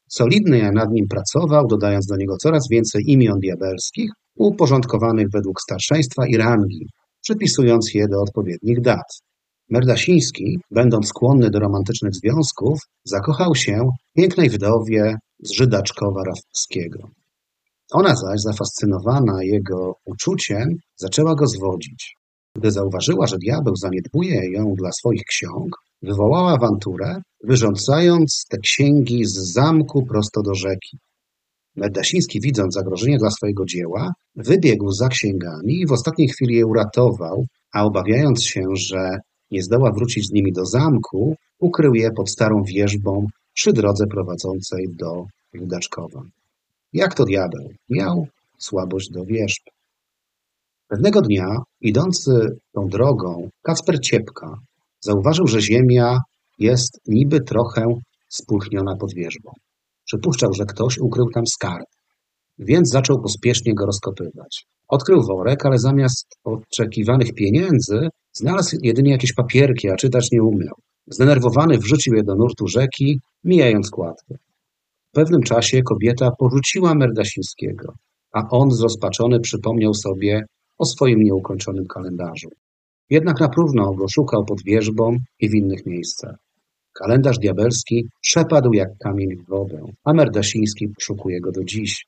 Solidny 0.08 0.72
nad 0.72 0.90
nim 0.90 1.06
pracował, 1.08 1.66
dodając 1.66 2.06
do 2.06 2.16
niego 2.16 2.36
coraz 2.36 2.68
więcej 2.68 3.04
imion 3.06 3.38
diabelskich, 3.38 4.10
uporządkowanych 4.36 5.26
według 5.32 5.60
starszeństwa 5.60 6.26
i 6.26 6.36
rangi, 6.36 6.86
przypisując 7.22 7.94
je 7.94 8.08
do 8.08 8.20
odpowiednich 8.20 8.80
dat. 8.80 9.22
Merdasiński, 9.70 10.58
będąc 10.70 11.08
skłonny 11.08 11.50
do 11.50 11.58
romantycznych 11.58 12.14
związków, 12.14 12.78
zakochał 13.04 13.54
się 13.54 13.88
w 14.10 14.20
pięknej 14.20 14.50
wdowie 14.50 15.16
z 15.42 15.50
Żydaczkowa 15.50 16.22
Rawskiego. 16.24 17.10
Ona 17.92 18.16
zaś, 18.16 18.40
zafascynowana 18.40 19.42
jego 19.42 19.94
uczuciem, 20.04 20.68
zaczęła 20.96 21.34
go 21.34 21.46
zwodzić. 21.46 22.16
Gdy 22.56 22.70
zauważyła, 22.70 23.26
że 23.26 23.38
diabeł 23.38 23.76
zaniedbuje 23.76 24.50
ją 24.50 24.74
dla 24.74 24.92
swoich 24.92 25.24
ksiąg, 25.24 25.76
wywołała 26.02 26.52
awanturę, 26.52 27.22
wyrządzając 27.44 28.44
te 28.48 28.58
księgi 28.58 29.24
z 29.24 29.34
zamku 29.34 30.06
prosto 30.06 30.42
do 30.42 30.54
rzeki. 30.54 30.98
Merdasiński, 31.76 32.40
widząc 32.40 32.74
zagrożenie 32.74 33.18
dla 33.18 33.30
swojego 33.30 33.64
dzieła, 33.64 34.12
wybiegł 34.36 34.92
za 34.92 35.08
księgami 35.08 35.74
i 35.80 35.86
w 35.86 35.92
ostatniej 35.92 36.28
chwili 36.28 36.54
je 36.54 36.66
uratował, 36.66 37.46
a 37.72 37.84
obawiając 37.84 38.44
się, 38.44 38.62
że 38.74 39.18
nie 39.50 39.62
zdoła 39.62 39.92
wrócić 39.92 40.26
z 40.26 40.32
nimi 40.32 40.52
do 40.52 40.66
zamku, 40.66 41.36
ukrył 41.58 41.94
je 41.94 42.10
pod 42.10 42.30
starą 42.30 42.62
wierzbą 42.62 43.26
przy 43.54 43.72
drodze 43.72 44.06
prowadzącej 44.06 44.88
do 44.88 45.26
Ludaczkowa. 45.52 46.22
Jak 46.92 47.14
to 47.14 47.24
diabeł? 47.24 47.68
Miał 47.90 48.26
słabość 48.58 49.10
do 49.10 49.24
wierzb. 49.24 49.73
Pewnego 50.94 51.20
dnia, 51.20 51.58
idący 51.80 52.58
tą 52.72 52.86
drogą, 52.88 53.48
Kacper 53.62 54.00
Ciepka 54.00 54.58
zauważył, 55.00 55.46
że 55.46 55.60
ziemia 55.60 56.18
jest 56.58 57.00
niby 57.06 57.40
trochę 57.40 57.86
spulchniona 58.28 58.96
pod 58.96 59.14
wierzbą. 59.14 59.50
Przypuszczał, 60.04 60.52
że 60.52 60.64
ktoś 60.64 60.98
ukrył 60.98 61.30
tam 61.30 61.46
skarb, 61.46 61.86
więc 62.58 62.90
zaczął 62.90 63.22
pospiesznie 63.22 63.74
go 63.74 63.86
rozkopywać. 63.86 64.66
Odkrył 64.88 65.22
worek, 65.22 65.66
ale 65.66 65.78
zamiast 65.78 66.26
oczekiwanych 66.44 67.34
pieniędzy 67.34 68.08
znalazł 68.32 68.76
jedynie 68.82 69.10
jakieś 69.10 69.32
papierki, 69.32 69.90
a 69.90 69.96
czytać 69.96 70.28
nie 70.32 70.42
umiał. 70.42 70.74
Zdenerwowany 71.06 71.78
wrzucił 71.78 72.14
je 72.14 72.22
do 72.22 72.34
nurtu 72.34 72.68
rzeki, 72.68 73.20
mijając 73.44 73.90
kładkę. 73.90 74.34
W 75.08 75.14
pewnym 75.14 75.42
czasie 75.42 75.82
kobieta 75.82 76.30
porzuciła 76.38 76.94
Merdasińskiego, 76.94 77.94
a 78.32 78.48
on 78.50 78.70
zrozpaczony 78.70 79.40
przypomniał 79.40 79.94
sobie 79.94 80.44
o 80.78 80.84
swoim 80.84 81.22
nieukończonym 81.22 81.86
kalendarzu. 81.86 82.48
Jednak 83.10 83.40
na 83.40 83.48
próżno 83.48 83.94
go 83.94 84.08
szukał 84.08 84.44
pod 84.44 84.62
wierzbą 84.62 85.16
i 85.40 85.48
w 85.48 85.54
innych 85.54 85.86
miejscach. 85.86 86.36
Kalendarz 86.92 87.38
diabelski 87.38 88.08
przepadł 88.20 88.72
jak 88.72 88.88
kamień 88.98 89.36
w 89.36 89.48
wodę, 89.48 89.80
a 90.04 90.12
Merdasiński 90.12 90.88
szukuje 91.00 91.40
go 91.40 91.52
do 91.52 91.64
dziś. 91.64 92.06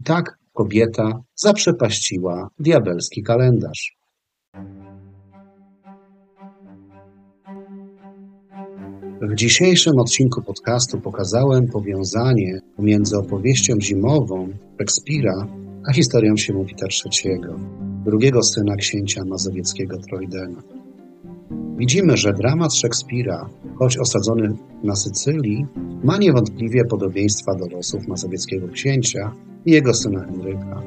I 0.00 0.04
tak 0.04 0.38
kobieta 0.52 1.20
zaprzepaściła 1.34 2.48
diabelski 2.58 3.22
kalendarz. 3.22 3.96
W 9.22 9.34
dzisiejszym 9.34 9.98
odcinku 9.98 10.42
podcastu 10.42 11.00
pokazałem 11.00 11.68
powiązanie 11.68 12.60
pomiędzy 12.76 13.16
opowieścią 13.16 13.74
zimową 13.80 14.48
Szekspira 14.78 15.63
a 15.86 15.92
historią 15.92 16.36
Siemowita 16.36 16.86
III, 16.86 17.40
drugiego 18.04 18.42
syna 18.42 18.76
księcia 18.76 19.24
mazowieckiego 19.24 19.98
Trojdena. 19.98 20.62
Widzimy, 21.76 22.16
że 22.16 22.32
dramat 22.32 22.74
Szekspira, 22.74 23.48
choć 23.78 23.98
osadzony 23.98 24.56
na 24.82 24.96
Sycylii, 24.96 25.66
ma 26.04 26.18
niewątpliwie 26.18 26.84
podobieństwa 26.84 27.54
do 27.54 27.66
losów 27.66 28.08
mazowieckiego 28.08 28.68
księcia 28.68 29.32
i 29.66 29.70
jego 29.70 29.94
syna 29.94 30.24
Henryka. 30.24 30.82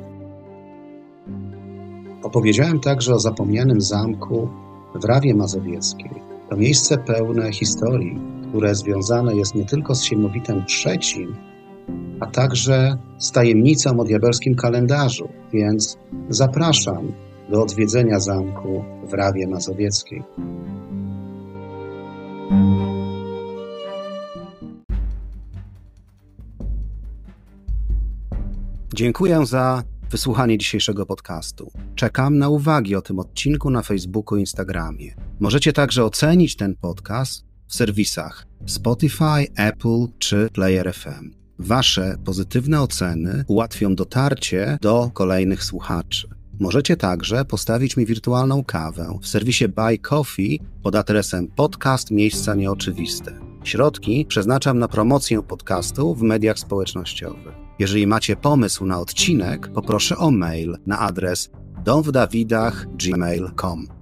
Opowiedziałem 2.24 2.80
także 2.80 3.14
o 3.14 3.20
zapomnianym 3.20 3.82
zamku 3.82 4.50
w 4.96 5.06
Rawie 5.06 5.36
Mazowieckiej. 5.36 6.12
To 6.50 6.58
miejsce 6.58 6.98
pełne 6.98 7.52
historii, 7.52 8.20
które 8.50 8.76
związane 8.76 9.36
jest 9.36 9.56
nie 9.56 9.66
tylko 9.66 9.96
z 9.96 10.04
Sienowitem 10.04 10.64
III, 10.86 11.28
a 12.20 12.26
także 12.26 12.98
z 13.18 13.32
tajemnicą 13.32 14.00
o 14.00 14.04
diabelskim 14.04 14.56
kalendarzu, 14.56 15.30
więc 15.54 15.98
zapraszam 16.30 17.12
do 17.50 17.62
odwiedzenia 17.62 18.20
zamku 18.20 18.84
w 19.10 19.14
Rawie 19.14 19.48
Mazowieckiej. 19.48 20.24
Dziękuję 28.94 29.46
za 29.46 29.84
wysłuchanie 30.12 30.58
dzisiejszego 30.58 31.06
podcastu. 31.06 31.72
Czekam 31.96 32.38
na 32.38 32.50
uwagi 32.50 32.96
o 32.96 33.02
tym 33.02 33.20
odcinku 33.20 33.70
na 33.70 33.82
Facebooku 33.82 34.38
i 34.38 34.42
Instagramie. 34.42 35.16
Możecie 35.40 35.74
także 35.74 36.04
ocenić 36.04 36.56
ten 36.56 36.76
podcast 36.76 37.46
w 37.68 37.76
serwisach 37.76 38.48
Spotify, 38.66 39.48
Apple 39.58 40.08
czy 40.20 40.50
Player 40.54 40.94
FM. 40.94 41.47
Wasze 41.60 42.16
pozytywne 42.26 42.82
oceny 42.82 43.44
ułatwią 43.48 43.96
dotarcie 43.96 44.78
do 44.82 45.12
kolejnych 45.14 45.64
słuchaczy. 45.64 46.28
Możecie 46.60 46.98
także 46.98 47.46
postawić 47.46 47.98
mi 47.98 48.06
wirtualną 48.06 48.64
kawę 48.64 49.20
w 49.22 49.28
serwisie 49.28 49.68
Buy 49.68 49.98
Coffee 49.98 50.60
pod 50.84 50.96
adresem 50.96 51.48
podcast 51.48 52.12
Miejsca 52.12 52.56
Nieoczywiste. 52.56 53.40
Środki 53.64 54.26
przeznaczam 54.26 54.80
na 54.80 54.88
promocję 54.88 55.44
podcastu 55.44 56.16
w 56.16 56.22
mediach 56.22 56.60
społecznościowych. 56.60 57.54
Jeżeli 57.80 58.08
macie 58.08 58.36
pomysł 58.36 58.86
na 58.86 59.00
odcinek, 59.00 59.68
poproszę 59.68 60.18
o 60.18 60.32
mail 60.32 60.78
na 60.86 61.00
adres 61.00 61.50
domwdawidach.gmail.com. 61.86 63.97